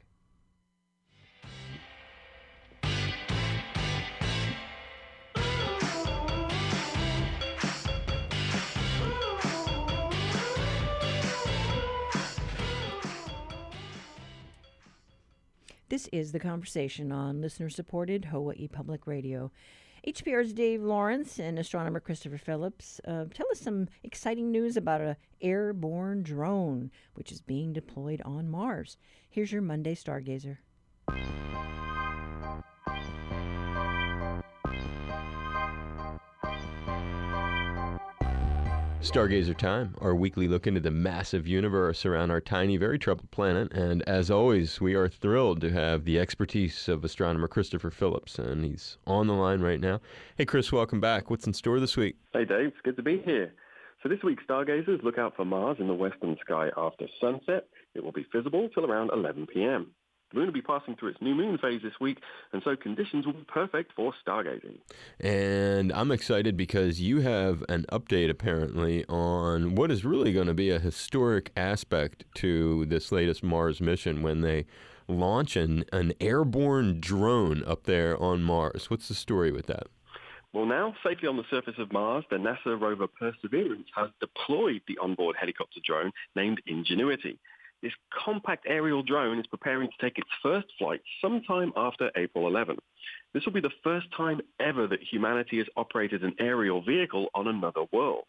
[15.89, 19.53] This is the conversation on listener supported Hawaii Public Radio.
[20.05, 25.15] HPR's Dave Lawrence and astronomer Christopher Phillips uh, tell us some exciting news about a
[25.41, 28.97] airborne drone which is being deployed on Mars.
[29.29, 30.57] Here's your Monday Stargazer.
[39.01, 43.71] Stargazer Time, our weekly look into the massive universe around our tiny, very troubled planet.
[43.71, 48.65] And as always, we are thrilled to have the expertise of astronomer Christopher Phillips, and
[48.65, 50.01] he's on the line right now.
[50.35, 51.29] Hey, Chris, welcome back.
[51.29, 52.17] What's in store this week?
[52.33, 52.67] Hey, Dave.
[52.67, 53.53] It's good to be here.
[54.03, 57.67] So this week, stargazers look out for Mars in the western sky after sunset.
[57.93, 59.91] It will be visible till around 11 p.m.
[60.31, 62.19] The moon will be passing through its new moon phase this week,
[62.51, 64.79] and so conditions will be perfect for stargazing.
[65.21, 70.53] And I'm excited because you have an update apparently on what is really going to
[70.53, 74.65] be a historic aspect to this latest Mars mission when they
[75.07, 78.89] launch an, an airborne drone up there on Mars.
[78.89, 79.87] What's the story with that?
[80.53, 84.97] Well, now, safely on the surface of Mars, the NASA rover Perseverance has deployed the
[84.97, 87.39] onboard helicopter drone named Ingenuity.
[87.81, 87.93] This
[88.25, 92.77] compact aerial drone is preparing to take its first flight sometime after April 11.
[93.33, 97.47] This will be the first time ever that humanity has operated an aerial vehicle on
[97.47, 98.23] another world.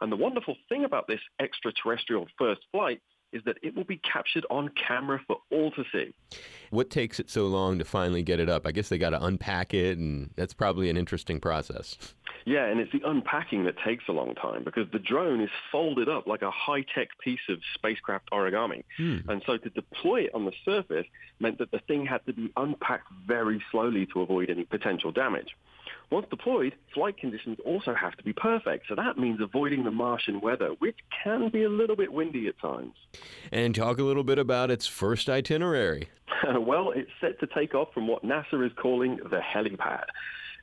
[0.00, 3.00] And the wonderful thing about this extraterrestrial first flight
[3.32, 6.12] is that it will be captured on camera for all to see.
[6.70, 8.66] What takes it so long to finally get it up?
[8.66, 11.96] I guess they got to unpack it, and that's probably an interesting process.
[12.44, 16.08] Yeah, and it's the unpacking that takes a long time because the drone is folded
[16.08, 18.84] up like a high-tech piece of spacecraft origami.
[18.96, 19.18] Hmm.
[19.28, 21.06] And so to deploy it on the surface
[21.40, 25.56] meant that the thing had to be unpacked very slowly to avoid any potential damage.
[26.10, 30.40] Once deployed, flight conditions also have to be perfect, so that means avoiding the Martian
[30.40, 32.94] weather, which can be a little bit windy at times.
[33.52, 36.08] And talk a little bit about its first itinerary.
[36.58, 40.04] well, it's set to take off from what NASA is calling the helipad.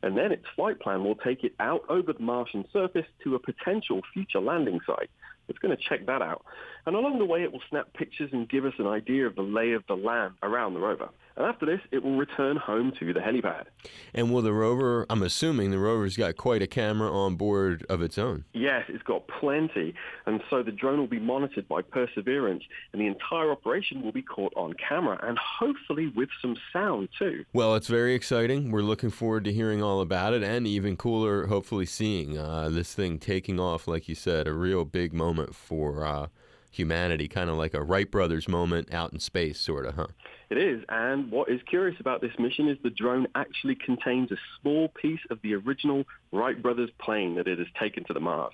[0.01, 3.39] And then its flight plan will take it out over the Martian surface to a
[3.39, 5.09] potential future landing site.
[5.47, 6.43] It's going to check that out.
[6.85, 9.43] And along the way, it will snap pictures and give us an idea of the
[9.43, 11.09] lay of the land around the rover.
[11.37, 13.65] And after this, it will return home to the helipad.
[14.13, 18.01] And will the rover, I'm assuming the rover's got quite a camera on board of
[18.01, 18.45] its own.
[18.53, 19.93] Yes, it's got plenty.
[20.25, 24.21] And so the drone will be monitored by Perseverance, and the entire operation will be
[24.21, 27.43] caught on camera, and hopefully with some sound too.
[27.53, 28.71] Well, it's very exciting.
[28.71, 32.93] We're looking forward to hearing all about it, and even cooler, hopefully seeing uh, this
[32.93, 36.05] thing taking off, like you said, a real big moment for.
[36.05, 36.27] Uh,
[36.75, 40.07] humanity, kind of like a Wright brothers moment out in space, sort of, huh?
[40.49, 44.35] It is, and what is curious about this mission is the drone actually contains a
[44.61, 48.53] small piece of the original Wright brothers plane that it has taken to the Mars.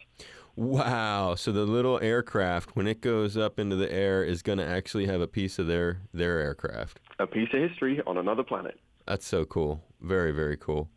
[0.56, 1.36] Wow!
[1.36, 5.06] So the little aircraft, when it goes up into the air, is going to actually
[5.08, 7.00] have a piece of their their aircraft.
[7.20, 8.80] A piece of history on another planet.
[9.06, 9.84] That's so cool.
[10.00, 10.90] Very very cool.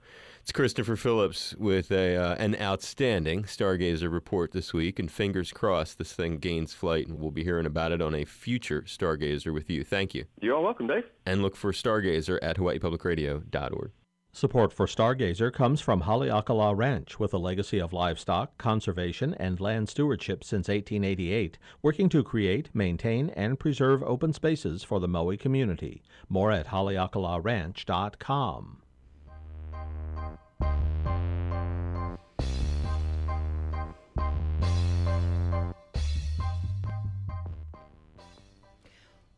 [0.44, 5.96] It's Christopher Phillips with a uh, an outstanding Stargazer report this week, and fingers crossed
[5.96, 9.70] this thing gains flight, and we'll be hearing about it on a future Stargazer with
[9.70, 9.84] you.
[9.84, 10.26] Thank you.
[10.42, 11.04] You're all welcome, Dave.
[11.24, 13.92] And look for Stargazer at HawaiiPublicRadio.org.
[14.32, 19.88] Support for Stargazer comes from Haleakala Ranch, with a legacy of livestock, conservation, and land
[19.88, 26.02] stewardship since 1888, working to create, maintain, and preserve open spaces for the Maui community.
[26.28, 28.82] More at haleakalaranch.com.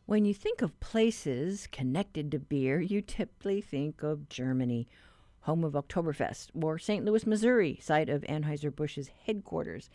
[0.05, 4.87] When you think of places connected to beer, you typically think of Germany,
[5.41, 7.03] home of Oktoberfest, or St.
[7.03, 9.89] Louis, Missouri, site of Anheuser-Busch's headquarters.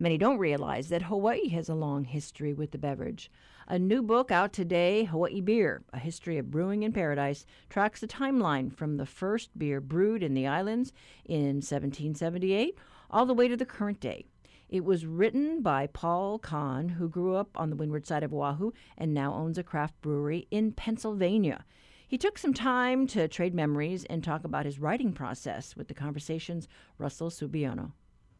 [0.00, 3.30] Many don't realize that Hawaii has a long history with the beverage.
[3.72, 8.06] A new book out today, Hawaii Beer, A History of Brewing in Paradise, tracks the
[8.06, 10.92] timeline from the first beer brewed in the islands
[11.24, 12.76] in 1778
[13.10, 14.26] all the way to the current day.
[14.68, 18.72] It was written by Paul Kan, who grew up on the windward side of Oahu
[18.98, 21.64] and now owns a craft brewery in Pennsylvania.
[22.06, 25.94] He took some time to trade memories and talk about his writing process with the
[25.94, 27.92] conversation's Russell Subiono.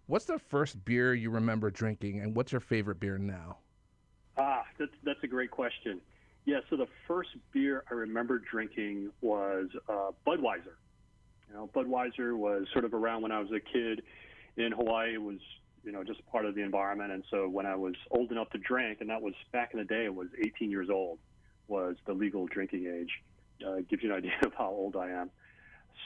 [0.09, 3.61] What's the first beer you remember drinking, and what's your favorite beer now?
[4.37, 6.01] Ah, that's that's a great question.
[6.45, 10.77] Yeah, so the first beer I remember drinking was uh, Budweiser.
[11.49, 14.03] You know, Budweiser was sort of around when I was a kid
[14.57, 15.15] in Hawaii.
[15.15, 15.39] It was
[15.85, 18.59] you know just part of the environment, and so when I was old enough to
[18.59, 21.19] drink, and that was back in the day, it was 18 years old
[21.69, 23.11] was the legal drinking age.
[23.65, 25.31] Uh, gives you an idea of how old I am.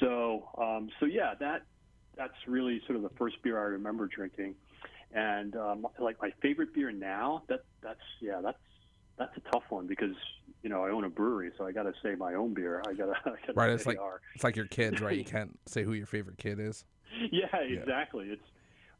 [0.00, 1.62] So um, so yeah, that
[2.16, 4.56] that's really sort of the first beer I remember drinking.
[5.12, 8.58] And um, like my favorite beer now, that that's yeah, that's
[9.18, 10.14] that's a tough one because
[10.62, 12.82] you know I own a brewery, so I got to say my own beer.
[12.86, 13.70] I got to right.
[13.70, 14.20] It's like are.
[14.34, 15.16] it's like your kids, right?
[15.16, 16.84] You can't say who your favorite kid is.
[17.30, 18.26] Yeah, exactly.
[18.26, 18.44] It's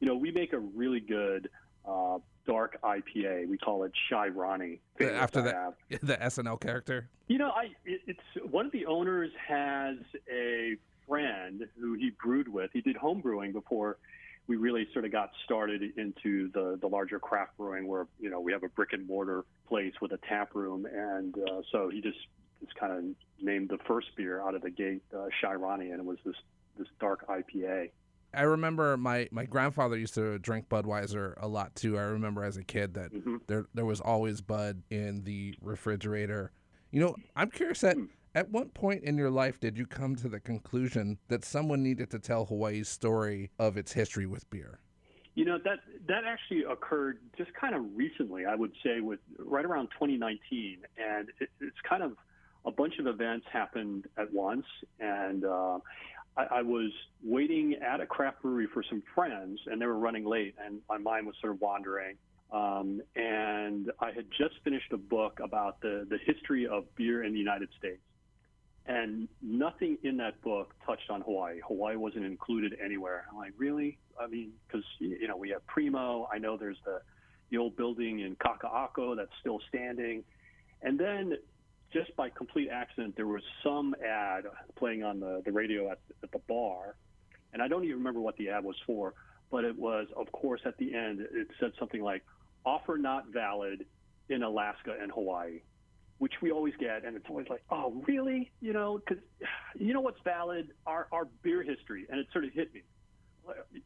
[0.01, 1.49] you know we make a really good
[1.87, 3.49] uh, dark IPA.
[3.49, 4.81] We call it Shy Ronnie.
[5.01, 7.09] After the the SNL character.
[7.29, 9.97] You know, I it, it's one of the owners has
[10.33, 12.71] a friend who he brewed with.
[12.73, 13.99] He did home brewing before
[14.49, 18.41] we really sort of got started into the the larger craft brewing, where you know
[18.41, 22.01] we have a brick and mortar place with a tap room, and uh, so he
[22.01, 22.19] just
[22.61, 23.05] just kind of
[23.45, 26.37] named the first beer out of the gate uh, Shy Ronnie, and it was this
[26.79, 27.91] this dark IPA.
[28.35, 31.97] I remember my, my grandfather used to drink Budweiser a lot too.
[31.97, 33.37] I remember as a kid that mm-hmm.
[33.47, 36.53] there there was always Bud in the refrigerator.
[36.91, 38.09] You know, I'm curious that mm.
[38.37, 42.11] At what point in your life did you come to the conclusion that someone needed
[42.11, 44.79] to tell Hawaii's story of its history with beer?
[45.35, 48.45] You know that that actually occurred just kind of recently.
[48.45, 52.13] I would say with right around 2019, and it, it's kind of
[52.67, 54.67] a bunch of events happened at once,
[55.01, 55.79] and uh,
[56.37, 56.93] I, was
[57.25, 60.99] waiting at a craft brewery for some friends, and they were running late, and my
[60.99, 62.17] mind was sort of wandering.
[62.53, 67.33] Um, and I had just finished a book about the the history of beer in
[67.33, 68.01] the United States
[68.89, 71.61] and nothing in that book touched on Hawaii.
[71.67, 73.25] Hawaii wasn't included anywhere.
[73.31, 73.99] I'm like, really?
[74.21, 76.29] I mean, because you know we have Primo.
[76.33, 77.01] I know there's the
[77.51, 80.25] the old building in Kaka'ako that's still standing,
[80.83, 81.35] and then
[81.93, 84.45] just by complete accident, there was some ad
[84.77, 86.97] playing on the the radio at, at the bar,
[87.53, 89.15] and I don't even remember what the ad was for,
[89.51, 92.23] but it was, of course, at the end it said something like,
[92.65, 93.85] "Offer not valid
[94.29, 95.61] in Alaska and Hawaii."
[96.19, 98.51] Which we always get, and it's always like, oh, really?
[98.61, 99.23] You know, because
[99.77, 100.71] you know what's valid?
[100.87, 102.83] Our our beer history, and it sort of hit me.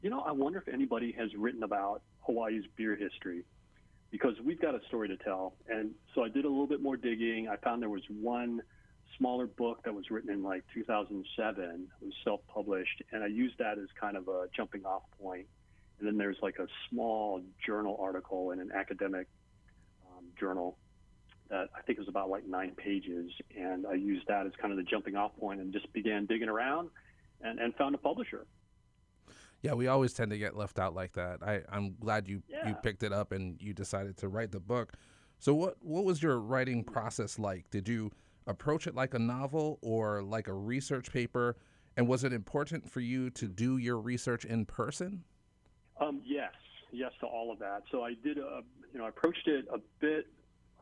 [0.00, 3.44] You know, I wonder if anybody has written about Hawaii's beer history,
[4.10, 5.54] because we've got a story to tell.
[5.68, 7.48] And so I did a little bit more digging.
[7.48, 8.62] I found there was one
[9.18, 11.88] smaller book that was written in like 2007.
[12.00, 15.46] It was self-published, and I used that as kind of a jumping-off point.
[15.98, 19.26] And then there's like a small journal article in an academic
[20.06, 20.78] um, journal
[21.50, 24.72] that I think it was about like nine pages, and I used that as kind
[24.72, 26.90] of the jumping off point and just began digging around
[27.42, 28.46] and, and found a publisher.
[29.62, 31.42] Yeah, we always tend to get left out like that.
[31.42, 32.68] I, I'm glad you, yeah.
[32.68, 34.94] you picked it up and you decided to write the book.
[35.38, 37.70] So what what was your writing process like?
[37.70, 38.10] Did you
[38.46, 41.56] approach it like a novel or like a research paper?
[41.96, 45.24] And was it important for you to do your research in person?
[46.00, 46.52] Um, yes,
[46.92, 47.82] yes to all of that.
[47.90, 50.26] So I did, a, you know, I approached it a bit,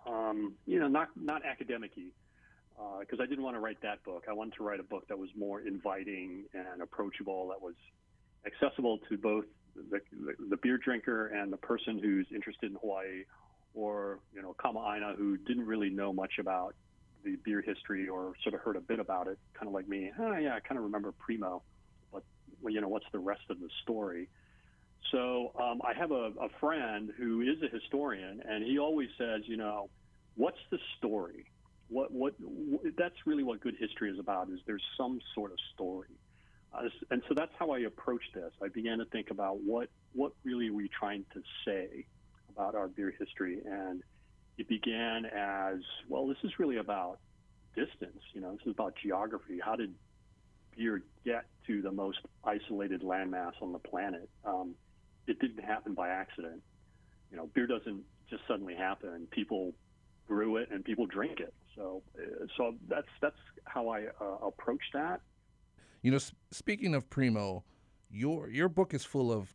[0.07, 2.05] um, you know, not not academic-y,
[3.01, 4.25] because uh, I didn't want to write that book.
[4.29, 7.75] I wanted to write a book that was more inviting and approachable, that was
[8.47, 9.45] accessible to both
[9.75, 13.25] the, the, the beer drinker and the person who's interested in Hawaii,
[13.75, 16.75] or you know, Kama'aina who didn't really know much about
[17.25, 20.11] the beer history or sort of heard a bit about it, kind of like me.
[20.19, 21.63] Oh, yeah, I kind of remember Primo,
[22.13, 22.23] but
[22.63, 24.29] well, you know, what's the rest of the story?
[25.11, 29.43] So um, I have a, a friend who is a historian, and he always says,
[29.47, 29.89] you know,
[30.37, 31.47] what's the story?
[31.89, 34.51] What, what, what that's really what good history is about.
[34.51, 36.19] Is there's some sort of story,
[36.75, 38.53] uh, and so that's how I approached this.
[38.63, 42.05] I began to think about what what really are we trying to say
[42.51, 44.03] about our beer history, and
[44.59, 45.79] it began as
[46.11, 46.27] well.
[46.27, 47.21] This is really about
[47.75, 48.21] distance.
[48.35, 49.59] You know, this is about geography.
[49.65, 49.95] How did
[50.77, 54.29] beer get to the most isolated landmass on the planet?
[54.45, 54.75] Um,
[55.29, 56.63] it didn't happen by accident.
[57.31, 59.27] You know, beer doesn't just suddenly happen.
[59.31, 59.73] People
[60.27, 61.55] brew it and people drink it.
[61.75, 65.21] So, uh, so that's that's how I uh, approach that.
[66.03, 66.19] You know,
[66.51, 67.65] speaking of Primo,
[68.11, 69.55] your your book is full of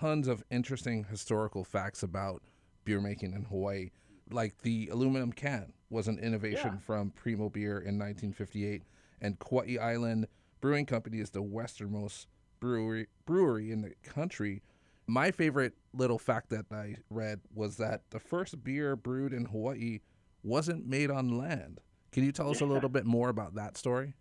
[0.00, 2.42] tons of interesting historical facts about
[2.84, 3.90] beer making in Hawaii.
[4.30, 6.80] Like the aluminum can was an innovation yeah.
[6.80, 8.82] from Primo Beer in 1958,
[9.20, 10.26] and Kauai Island
[10.60, 12.28] Brewing Company is the westernmost
[12.60, 14.62] brewery brewery in the country.
[15.08, 20.00] My favorite little fact that I read was that the first beer brewed in Hawaii
[20.42, 21.80] wasn't made on land.
[22.12, 22.66] Can you tell us yeah.
[22.66, 24.12] a little bit more about that story?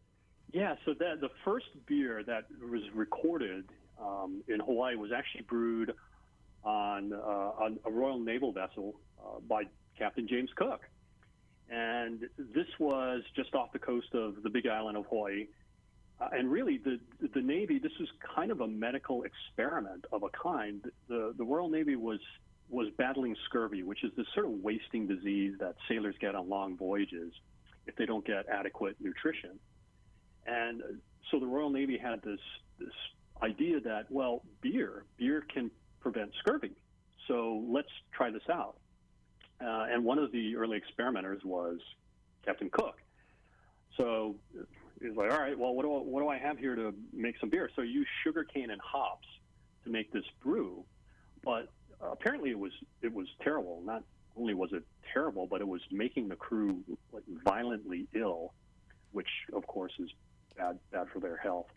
[0.54, 3.66] Yeah, so that the first beer that was recorded
[4.02, 5.94] um, in Hawaii was actually brewed
[6.64, 9.64] on, uh, on a Royal Naval vessel uh, by
[9.98, 10.82] Captain James Cook.
[11.70, 15.48] And this was just off the coast of the big island of Hawaii.
[16.20, 17.00] Uh, and really, the
[17.34, 20.84] the Navy this was kind of a medical experiment of a kind.
[21.08, 22.20] The the Royal Navy was
[22.70, 26.76] was battling scurvy, which is this sort of wasting disease that sailors get on long
[26.76, 27.32] voyages
[27.86, 29.60] if they don't get adequate nutrition.
[30.46, 30.82] And
[31.32, 32.40] so the Royal Navy had this
[32.80, 32.94] this
[33.42, 36.72] idea that well, beer beer can prevent scurvy,
[37.28, 38.78] so let's try this out.
[39.62, 41.80] Uh, and one of the early experimenters was
[42.46, 42.98] Captain Cook.
[43.98, 44.36] So
[45.02, 47.36] he's like, all right, well, what do I, what do I have here to make
[47.40, 47.70] some beer?
[47.76, 49.28] So use sugar cane and hops
[49.84, 50.84] to make this brew,
[51.44, 51.70] but
[52.02, 52.72] apparently it was
[53.02, 53.82] it was terrible.
[53.86, 54.04] Not
[54.38, 54.84] only was it
[55.14, 58.54] terrible, but it was making the crew like violently ill,
[59.12, 60.10] which of course is
[60.58, 61.68] bad bad for their health.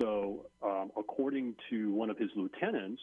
[0.00, 3.00] So, um, according to one of his lieutenants,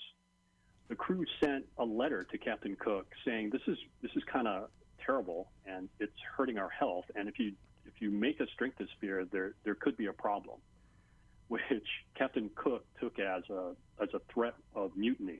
[0.87, 4.69] the crew sent a letter to Captain Cook saying, "This is this is kind of
[5.05, 7.05] terrible, and it's hurting our health.
[7.15, 7.53] And if you
[7.88, 10.59] if you make us drink this beer, there there could be a problem,
[11.47, 15.39] which Captain Cook took as a as a threat of mutiny.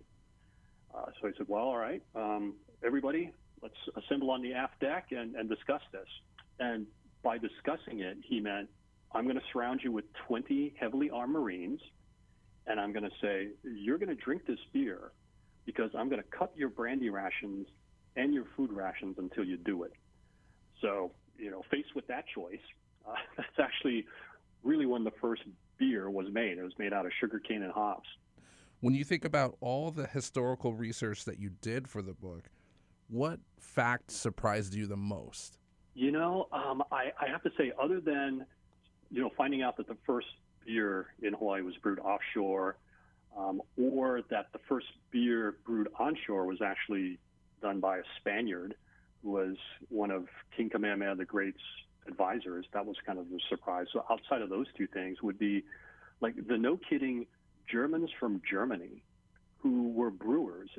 [0.94, 3.32] Uh, so he said, "Well, all right, um, everybody,
[3.62, 6.08] let's assemble on the aft deck and, and discuss this."
[6.60, 6.86] And
[7.24, 8.70] by discussing it, he meant,
[9.12, 11.82] "I'm going to surround you with 20 heavily armed Marines,
[12.68, 15.12] and I'm going to say you're going to drink this beer
[15.66, 17.68] because I'm going to cut your brandy rations."
[18.18, 19.92] And your food rations until you do it.
[20.80, 22.60] So you know, faced with that choice,
[23.08, 24.06] uh, that's actually
[24.64, 25.44] really when the first
[25.78, 26.58] beer was made.
[26.58, 28.08] It was made out of sugar cane and hops.
[28.82, 32.50] When you think about all the historical research that you did for the book,
[33.08, 35.58] what fact surprised you the most?
[35.94, 38.46] You know, um, I, I have to say, other than
[39.12, 40.28] you know finding out that the first
[40.66, 42.78] beer in Hawaii was brewed offshore,
[43.38, 47.18] um, or that the first beer brewed onshore was actually
[47.62, 48.76] done by a Spaniard
[49.26, 49.56] was
[49.90, 51.58] one of King Kamehameha the Great's
[52.08, 52.66] advisors.
[52.74, 53.88] That was kind of a surprise.
[53.92, 55.64] So outside of those two things would be
[56.22, 57.26] like the no kidding
[57.70, 59.04] Germans from Germany
[59.58, 60.70] who were brewers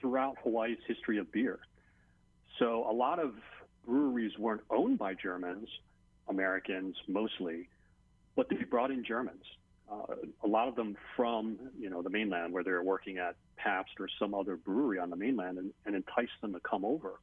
[0.00, 1.60] throughout Hawaii's history of beer.
[2.58, 3.34] So a lot of
[3.86, 5.68] breweries weren't owned by Germans,
[6.28, 7.68] Americans mostly,
[8.36, 9.44] but they brought in Germans.
[9.90, 13.36] Uh, a lot of them from you know the mainland where they were working at
[13.56, 17.20] Pabst or some other brewery on the mainland and, and enticed them to come over.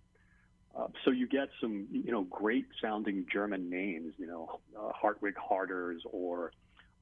[0.76, 5.36] Uh, so you get some, you know, great sounding German names, you know, uh, Hartwig
[5.38, 6.52] Harders or,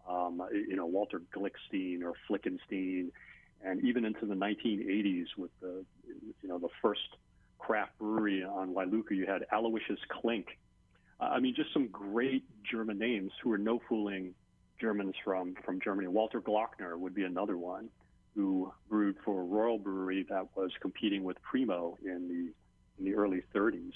[0.07, 3.11] um, you know, Walter Glickstein or Flickenstein,
[3.63, 5.83] and even into the 1980s with the,
[6.41, 7.17] you know, the first
[7.59, 10.57] craft brewery on Wailuku, you had Aloysius Klink.
[11.19, 14.33] Uh, I mean, just some great German names who are no fooling
[14.79, 16.07] Germans from from Germany.
[16.07, 17.89] Walter Glockner would be another one
[18.35, 22.53] who brewed for a Royal Brewery that was competing with Primo in the
[22.97, 23.93] in the early 30s.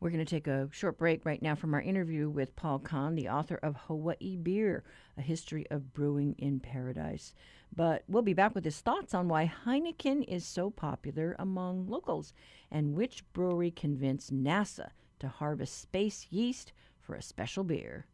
[0.00, 3.16] We're going to take a short break right now from our interview with Paul Kan,
[3.16, 4.84] the author of Hawaii Beer,
[5.16, 7.34] A History of Brewing in Paradise.
[7.74, 12.32] But we'll be back with his thoughts on why Heineken is so popular among locals
[12.70, 18.06] and which brewery convinced NASA to harvest space yeast for a special beer.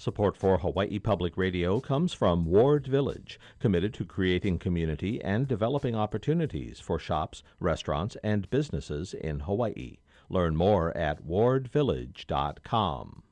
[0.00, 5.94] Support for Hawaii Public Radio comes from Ward Village, committed to creating community and developing
[5.94, 9.98] opportunities for shops, restaurants, and businesses in Hawaii.
[10.30, 13.22] Learn more at wardvillage.com.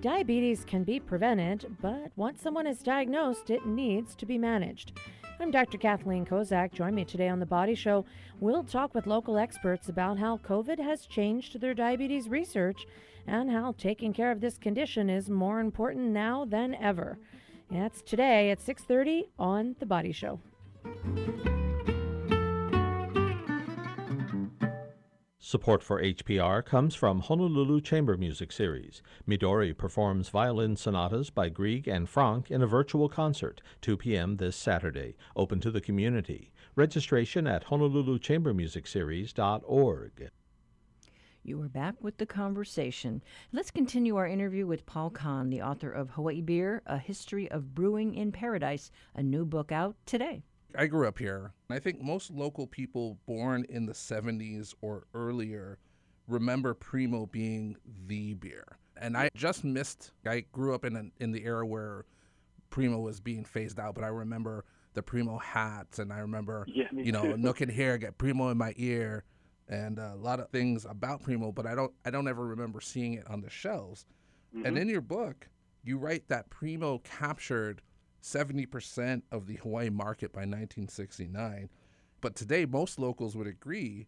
[0.00, 4.98] Diabetes can be prevented, but once someone is diagnosed, it needs to be managed.
[5.40, 5.78] I'm Dr.
[5.78, 6.74] Kathleen Kozak.
[6.74, 8.04] Join me today on The Body Show.
[8.40, 12.86] We'll talk with local experts about how COVID has changed their diabetes research
[13.26, 17.18] and how taking care of this condition is more important now than ever.
[17.70, 20.40] That's today at 6:30 on The Body Show.
[25.50, 29.02] Support for HPR comes from Honolulu Chamber Music Series.
[29.26, 34.36] Midori performs violin sonatas by Grieg and Franck in a virtual concert, 2 p.m.
[34.36, 36.52] this Saturday, open to the community.
[36.76, 40.30] Registration at honoluluchambermusicseries.org.
[41.42, 43.20] You are back with the conversation.
[43.50, 47.74] Let's continue our interview with Paul Kan, the author of Hawaii Beer, A History of
[47.74, 50.44] Brewing in Paradise, a new book out today.
[50.76, 51.52] I grew up here.
[51.68, 55.78] And I think most local people born in the 70s or earlier
[56.28, 58.78] remember Primo being the beer.
[58.96, 62.04] And I just missed, I grew up in, an, in the era where
[62.70, 64.64] Primo was being phased out, but I remember
[64.94, 67.36] the Primo hats and I remember, Yeah, you know, too.
[67.38, 69.24] Nook and Hair, get Primo in my ear
[69.68, 73.14] and a lot of things about Primo, but I don't, I don't ever remember seeing
[73.14, 74.04] it on the shelves.
[74.64, 74.80] And Mhm.
[74.80, 75.48] in your book,
[75.82, 77.82] you write that Primo captured
[78.22, 81.70] 70% of the Hawaii market by 1969.
[82.20, 84.06] But today, most locals would agree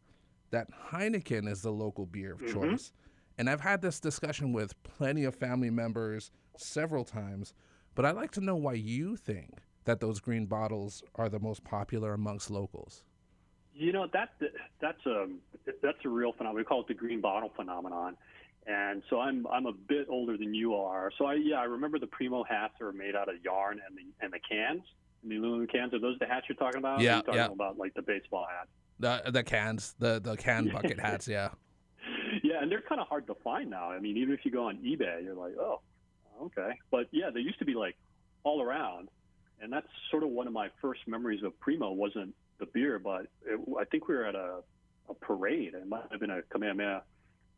[0.50, 2.52] that Heineken is the local beer of Mhm.
[2.52, 2.92] choice.
[3.38, 7.54] And I've had this discussion with plenty of family members several times,
[7.94, 11.64] but I'd like to know why you think that those green bottles are the most
[11.64, 13.04] popular amongst locals.
[13.74, 14.34] You know that
[14.80, 15.28] that's a
[15.80, 16.56] that's a real phenomenon.
[16.56, 18.18] We call it the green bottle phenomenon.
[18.66, 21.10] And so I'm I'm a bit older than you are.
[21.18, 23.96] So I yeah I remember the Primo hats that were made out of yarn and
[23.96, 24.82] the and the cans,
[25.24, 25.92] the aluminum cans.
[25.94, 27.00] Are those the hats you're talking about?
[27.00, 27.46] Yeah, talking yeah.
[27.46, 28.68] about like the baseball hat.
[29.00, 31.50] The the cans, the the can bucket hats, yeah.
[32.42, 33.90] Yeah, and they're kind of hard to find now.
[33.90, 35.80] I mean, even if you go on eBay, you're like, oh,
[36.44, 36.70] okay.
[36.90, 37.94] But yeah, they used to be like
[38.42, 39.10] all around,
[39.60, 41.92] and that's sort of one of my first memories of Primo.
[41.92, 44.60] wasn't the beer, but it, I think we were at a,
[45.08, 45.74] a parade.
[45.74, 47.02] It might have been a Kamehameha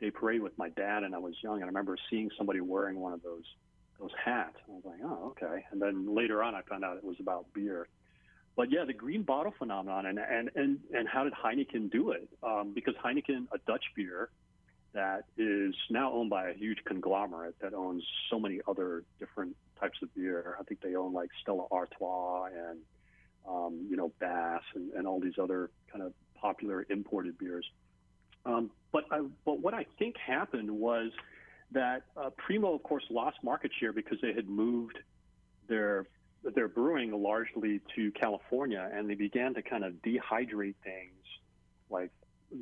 [0.04, 3.00] Day parade with my dad, and I was young, and I remember seeing somebody wearing
[3.00, 3.44] one of those
[3.98, 4.56] those hats.
[4.68, 5.64] I was like, oh, okay.
[5.70, 7.88] And then later on, I found out it was about beer.
[8.56, 12.28] But yeah, the green bottle phenomenon, and and and, and how did Heineken do it?
[12.42, 14.28] Um, because Heineken, a Dutch beer
[14.92, 19.98] that is now owned by a huge conglomerate that owns so many other different types
[20.02, 20.56] of beer.
[20.60, 22.78] I think they own like Stella Artois and
[23.48, 27.66] um, you know Bass and, and all these other kind of popular imported beers.
[28.46, 31.10] Um, but I, but what I think happened was
[31.72, 34.98] that uh, Primo, of course, lost market share because they had moved
[35.66, 36.06] their
[36.54, 41.24] their brewing largely to California, and they began to kind of dehydrate things
[41.88, 42.10] like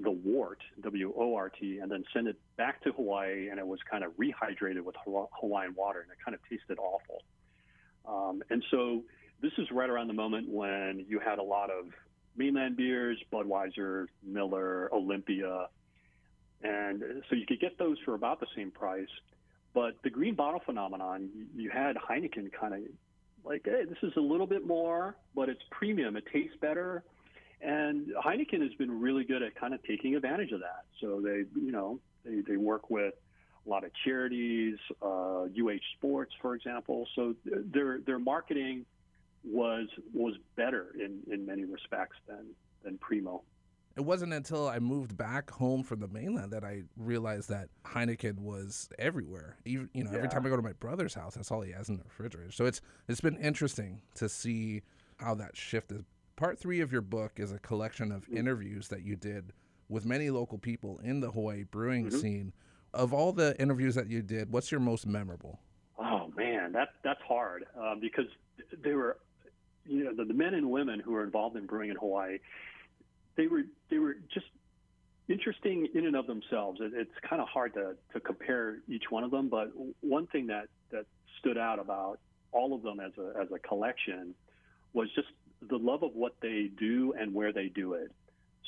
[0.03, 3.67] the wort, W O R T, and then send it back to Hawaii, and it
[3.67, 7.23] was kind of rehydrated with Hawaiian water, and it kind of tasted awful.
[8.07, 9.03] Um, and so
[9.41, 11.87] this is right around the moment when you had a lot of
[12.37, 15.69] mainland beers, Budweiser, Miller, Olympia,
[16.63, 19.09] and so you could get those for about the same price.
[19.75, 22.81] But the green bottle phenomenon, you- had Heineken kind of
[23.45, 26.17] like, hey, this is a little bit more, but it's premium.
[26.17, 27.03] It tastes better.
[27.61, 30.85] And Heineken has been really good at kind of taking advantage of that.
[31.01, 33.15] So they, you know, they, they work with
[33.65, 37.07] a lot of charities, uh, UH Sports, for example.
[37.15, 38.85] So their their marketing
[39.45, 42.47] was was better in, in many respects than
[42.85, 43.43] than Primo.
[43.95, 48.39] It wasn't until I moved back home from the mainland that I realized that Heineken
[48.39, 49.59] was everywhere.
[49.67, 51.89] Even you know, every time I go to my brother's house, that's all he has
[51.91, 52.51] in the refrigerator.
[52.53, 54.83] So it's it's been interesting to see
[55.19, 56.03] how that shift is.
[56.37, 59.53] Part three of your book is a collection of interviews that you did
[59.89, 62.13] with many local people in the Hawaii brewing Mhm.
[62.13, 62.53] scene.
[62.95, 65.61] Of all the interviews that you did, what's your most memorable?
[65.99, 68.27] Oh man, that that's hard um, because
[68.83, 69.19] they were,
[69.87, 72.39] you know, the, the men and women who are involved in brewing in Hawaii,
[73.37, 74.47] they were they were just
[75.29, 76.81] interesting in and of themselves.
[76.81, 79.71] It, it's kind of hard to, to compare each one of them, but
[80.01, 81.07] one thing that, that
[81.39, 82.19] stood out about
[82.51, 84.35] all of them as a, as a collection
[84.93, 85.29] was just
[85.71, 88.11] the love of what they do and where they do it.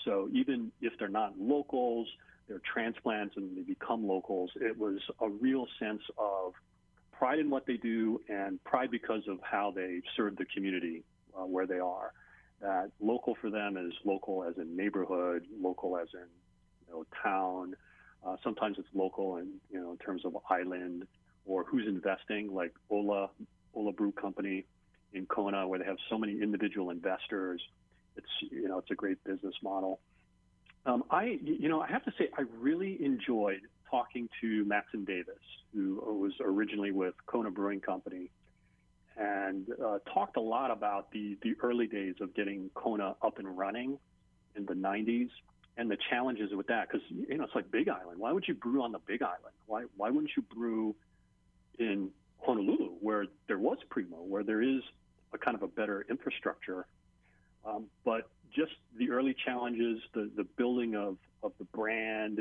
[0.05, 2.09] So even if they're not locals,
[2.49, 6.55] they're transplants and they become locals, it was a real sense of
[7.19, 11.03] pride in what they do and pride because of how they serve the community
[11.37, 12.13] uh, where they are.
[12.61, 16.27] That local for them is local as in neighborhood, local as in
[16.87, 17.77] you know town.
[18.27, 21.07] Uh, sometimes it's local in you know in terms of island
[21.45, 23.31] or who's investing, like Ola
[23.75, 24.65] Ola Brew Company
[25.13, 27.61] in Kona, where they have so many individual investors.
[28.17, 30.01] It's you know it's a great business model.
[30.87, 33.61] Um, I you know I have to say I really enjoyed
[33.95, 35.39] talking to Mattson Davis,
[35.73, 38.29] who was originally with Kona Brewing Company,
[39.17, 43.57] and uh, talked a lot about the the early days of getting Kona up and
[43.57, 43.99] running
[44.57, 45.29] in the 90s
[45.77, 48.19] and the challenges with that because you know it's like Big Island.
[48.19, 49.55] Why would you brew on the Big Island?
[49.67, 50.97] Why why wouldn't you brew
[51.79, 54.83] in Honolulu where there was Primo, where there is
[55.33, 56.87] a kind of a better infrastructure?
[57.65, 62.41] Um, but just the early challenges, the the building of of the brand,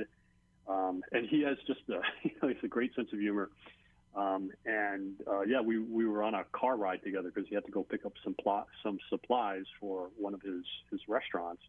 [0.68, 3.50] um, and he has just a he's a great sense of humor.
[4.16, 7.66] Um, and uh, yeah, we, we were on a car ride together because he had
[7.66, 11.64] to go pick up some pl- some supplies for one of his his restaurants.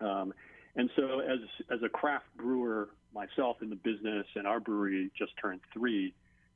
[0.00, 0.32] Um,
[0.76, 1.40] and so, as
[1.70, 6.14] as a craft brewer myself in the business, and our brewery just turned three,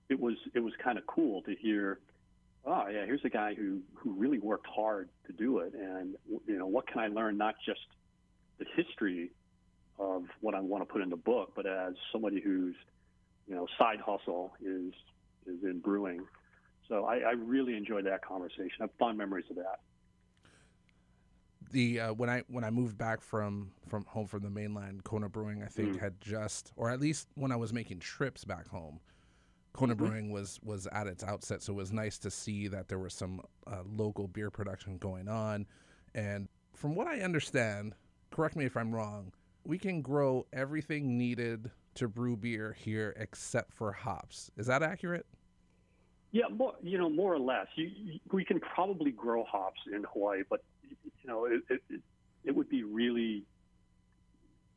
[0.09, 1.99] it was it was kind of cool to hear.
[2.65, 6.15] Oh yeah, here's a guy who who really worked hard to do it, and
[6.47, 7.37] you know what can I learn?
[7.37, 7.81] Not just
[8.59, 9.33] the history
[9.99, 12.75] of what I want to put in the book, but as somebody who's
[13.47, 14.93] you know side hustle is
[15.47, 16.21] is in brewing.
[16.89, 18.73] So I, I really enjoyed that conversation.
[18.81, 19.81] I have fond memories of that
[21.73, 25.29] the uh, when I when I moved back from from home from the mainland, Kona
[25.29, 26.01] Brewing I think mm.
[26.01, 29.01] had just, or at least when I was making trips back home,
[29.73, 30.05] Kona mm-hmm.
[30.05, 31.63] Brewing was was at its outset.
[31.63, 35.29] So it was nice to see that there was some uh, local beer production going
[35.29, 35.67] on,
[36.15, 37.95] and from what I understand,
[38.31, 39.33] correct me if I'm wrong,
[39.65, 44.51] we can grow everything needed to brew beer here except for hops.
[44.57, 45.27] Is that accurate?
[46.31, 47.67] Yeah, more, you know, more or less.
[47.75, 52.01] You, you, we can probably grow hops in Hawaii, but you know, it, it,
[52.45, 53.45] it would be really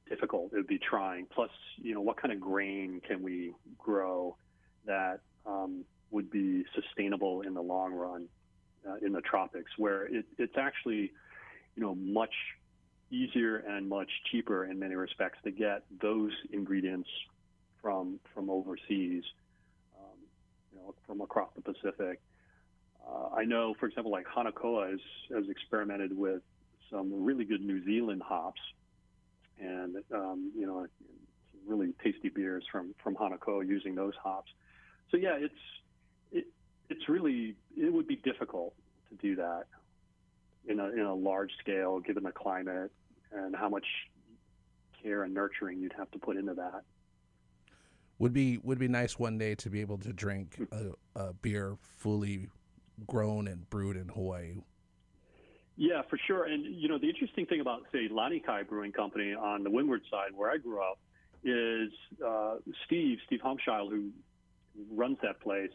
[0.09, 0.51] difficult.
[0.51, 1.27] It would be trying.
[1.33, 4.36] Plus, you know, what kind of grain can we grow
[4.86, 8.27] that um, would be sustainable in the long run
[8.88, 11.13] uh, in the tropics, where it, it's actually,
[11.75, 12.33] you know, much
[13.16, 17.09] easier and much cheaper in many respects to get those ingredients
[17.82, 19.24] from from overseas,
[19.97, 20.18] um,
[20.72, 22.20] you know, from across the Pacific.
[23.07, 24.99] Uh, I know, for example, like Hanakoa has,
[25.32, 26.41] has experimented with
[26.89, 28.61] some really good New Zealand hops,
[29.59, 30.88] and um, you know,
[31.68, 34.51] really tasty beers from from Hanakoa using those hops.
[35.11, 35.53] So yeah, it's
[36.32, 36.47] it,
[36.89, 38.74] it's really it would be difficult
[39.09, 39.66] to do that
[40.68, 42.91] in a in a large scale, given the climate
[43.36, 43.86] and how much
[45.01, 46.81] care and nurturing you'd have to put into that.
[48.17, 51.77] Would be would be nice one day to be able to drink a, a beer
[51.81, 52.47] fully
[53.05, 54.55] grown and brewed in Hawaii.
[55.75, 56.45] Yeah, for sure.
[56.45, 60.31] And you know, the interesting thing about say Lanikai Brewing Company on the Windward side,
[60.33, 60.99] where I grew up,
[61.43, 61.91] is
[62.25, 62.55] uh,
[62.86, 64.11] Steve Steve Haumschild, who
[64.93, 65.71] runs that place,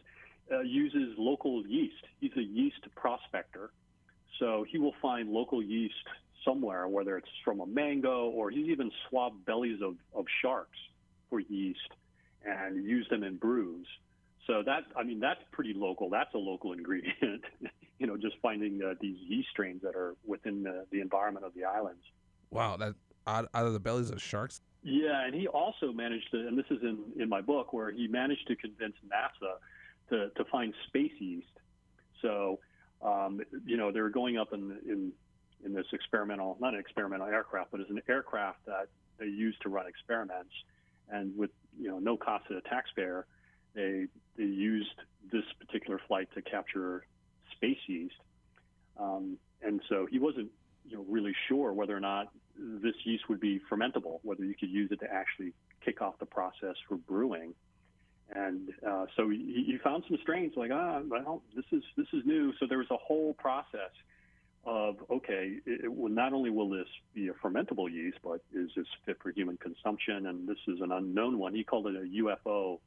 [0.50, 2.02] uh, uses local yeast.
[2.20, 3.70] He's a yeast prospector,
[4.38, 5.94] so he will find local yeast
[6.44, 10.78] somewhere, whether it's from a mango or he's even swabbed bellies of, of sharks
[11.28, 11.78] for yeast
[12.44, 13.86] and used them in brews.
[14.46, 16.10] So that, I mean, that's pretty local.
[16.10, 17.44] That's a local ingredient.
[17.98, 21.54] you know, just finding uh, these yeast strains that are within the, the environment of
[21.54, 22.02] the islands.
[22.50, 22.94] Wow, that
[23.26, 24.60] out, out of the bellies of sharks.
[24.82, 28.08] Yeah, and he also managed to, and this is in in my book, where he
[28.08, 29.58] managed to convince NASA
[30.08, 31.46] to to find space yeast.
[32.22, 32.60] So,
[33.02, 35.12] um, you know, they were going up in in
[35.64, 38.88] in this experimental, not an experimental aircraft, but as an aircraft that
[39.18, 40.52] they used to run experiments,
[41.10, 43.26] and with you know no cost to the taxpayer,
[43.74, 44.06] they
[44.36, 44.94] they used
[45.30, 47.04] this particular flight to capture
[47.52, 48.14] space yeast,
[48.98, 50.50] um, and so he wasn't
[50.88, 54.70] you know really sure whether or not this yeast would be fermentable, whether you could
[54.70, 55.52] use it to actually
[55.84, 57.54] kick off the process for brewing.
[58.32, 62.52] And uh, so he found some strains like ah well this is this is new.
[62.60, 63.90] So there was a whole process
[64.64, 68.70] of okay, it, it will, not only will this be a fermentable yeast, but is
[68.76, 70.26] this fit for human consumption?
[70.26, 71.54] And this is an unknown one.
[71.54, 72.78] He called it a UFO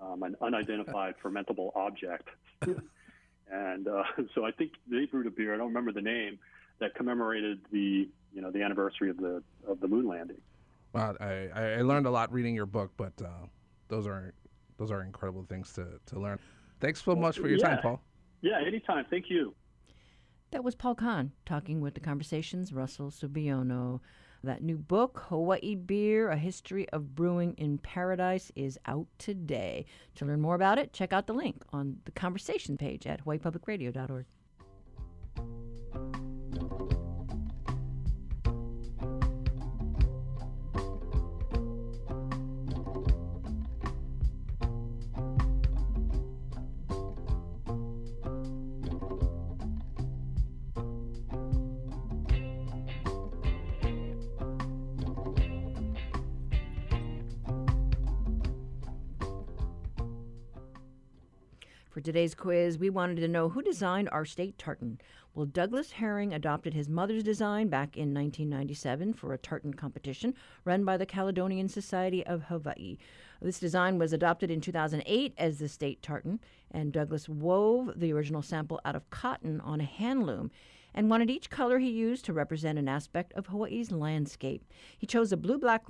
[0.00, 2.28] um, an unidentified fermentable object.
[3.50, 4.02] and uh,
[4.34, 5.54] so I think they brewed a beer.
[5.54, 6.38] I don't remember the name
[6.78, 10.40] that commemorated the you know the anniversary of the of the moon landing.
[10.92, 13.46] Well, I, I learned a lot reading your book, but uh,
[13.88, 14.32] those are
[14.76, 16.38] those are incredible things to, to learn.
[16.80, 17.68] Thanks so much for your yeah.
[17.68, 18.00] time, Paul.
[18.40, 19.04] Yeah, anytime.
[19.10, 19.54] Thank you.
[20.52, 24.00] That was Paul Kan talking with the Conversations, Russell Subiono.
[24.42, 29.86] That new book, Hawaii Beer, A History of Brewing in Paradise, is out today.
[30.16, 34.26] To learn more about it, check out the link on the conversation page at hawaiipublicradio.org.
[62.10, 65.00] today's quiz, we wanted to know who designed our state tartan.
[65.32, 70.34] Well, Douglas Herring adopted his mother's design back in 1997 for a tartan competition
[70.64, 72.98] run by the Caledonian Society of Hawaii.
[73.40, 76.40] This design was adopted in 2008 as the state tartan,
[76.72, 80.50] and Douglas wove the original sample out of cotton on a hand loom
[80.92, 84.64] and wanted each color he used to represent an aspect of Hawaii's landscape.
[84.98, 85.86] He chose a blue black,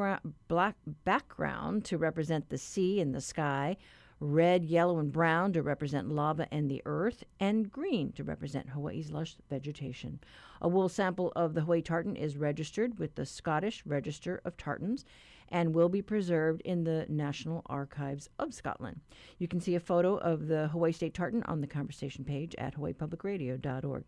[0.49, 3.79] black background to represent the sea and the sky,
[4.21, 9.11] red, yellow, and brown to represent lava and the earth, and green to represent Hawaii's
[9.11, 10.21] lush vegetation.
[10.61, 15.05] A wool sample of the Hawaii tartan is registered with the Scottish Register of Tartans
[15.51, 19.01] and will be preserved in the National Archives of Scotland.
[19.39, 22.77] You can see a photo of the Hawaii State Tartan on the conversation page at
[22.77, 24.05] hawaiipublicradio.org.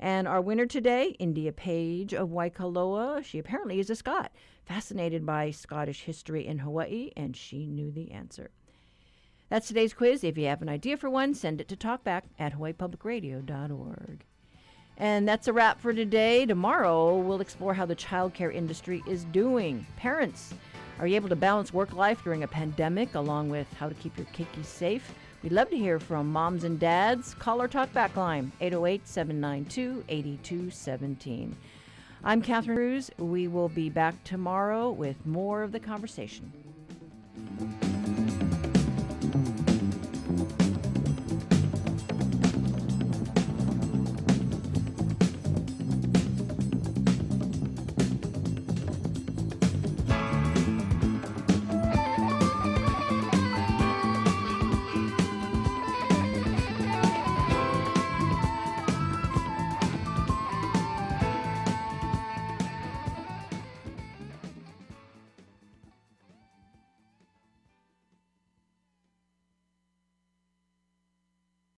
[0.00, 4.32] And our winner today, India Page of Waikoloa, she apparently is a Scot,
[4.64, 8.50] fascinated by Scottish history in Hawaii, and she knew the answer.
[9.48, 10.24] That's today's quiz.
[10.24, 14.24] If you have an idea for one, send it to talkback at hawaiipublicradio.org.
[14.96, 16.46] And that's a wrap for today.
[16.46, 19.86] Tomorrow, we'll explore how the childcare industry is doing.
[19.96, 20.52] Parents,
[20.98, 24.16] are you able to balance work life during a pandemic along with how to keep
[24.16, 25.14] your keiki safe?
[25.42, 27.34] We'd love to hear from moms and dads.
[27.34, 31.56] Call our talkback line, 808 792 8217.
[32.24, 33.10] I'm Catherine Cruz.
[33.18, 36.52] We will be back tomorrow with more of the conversation.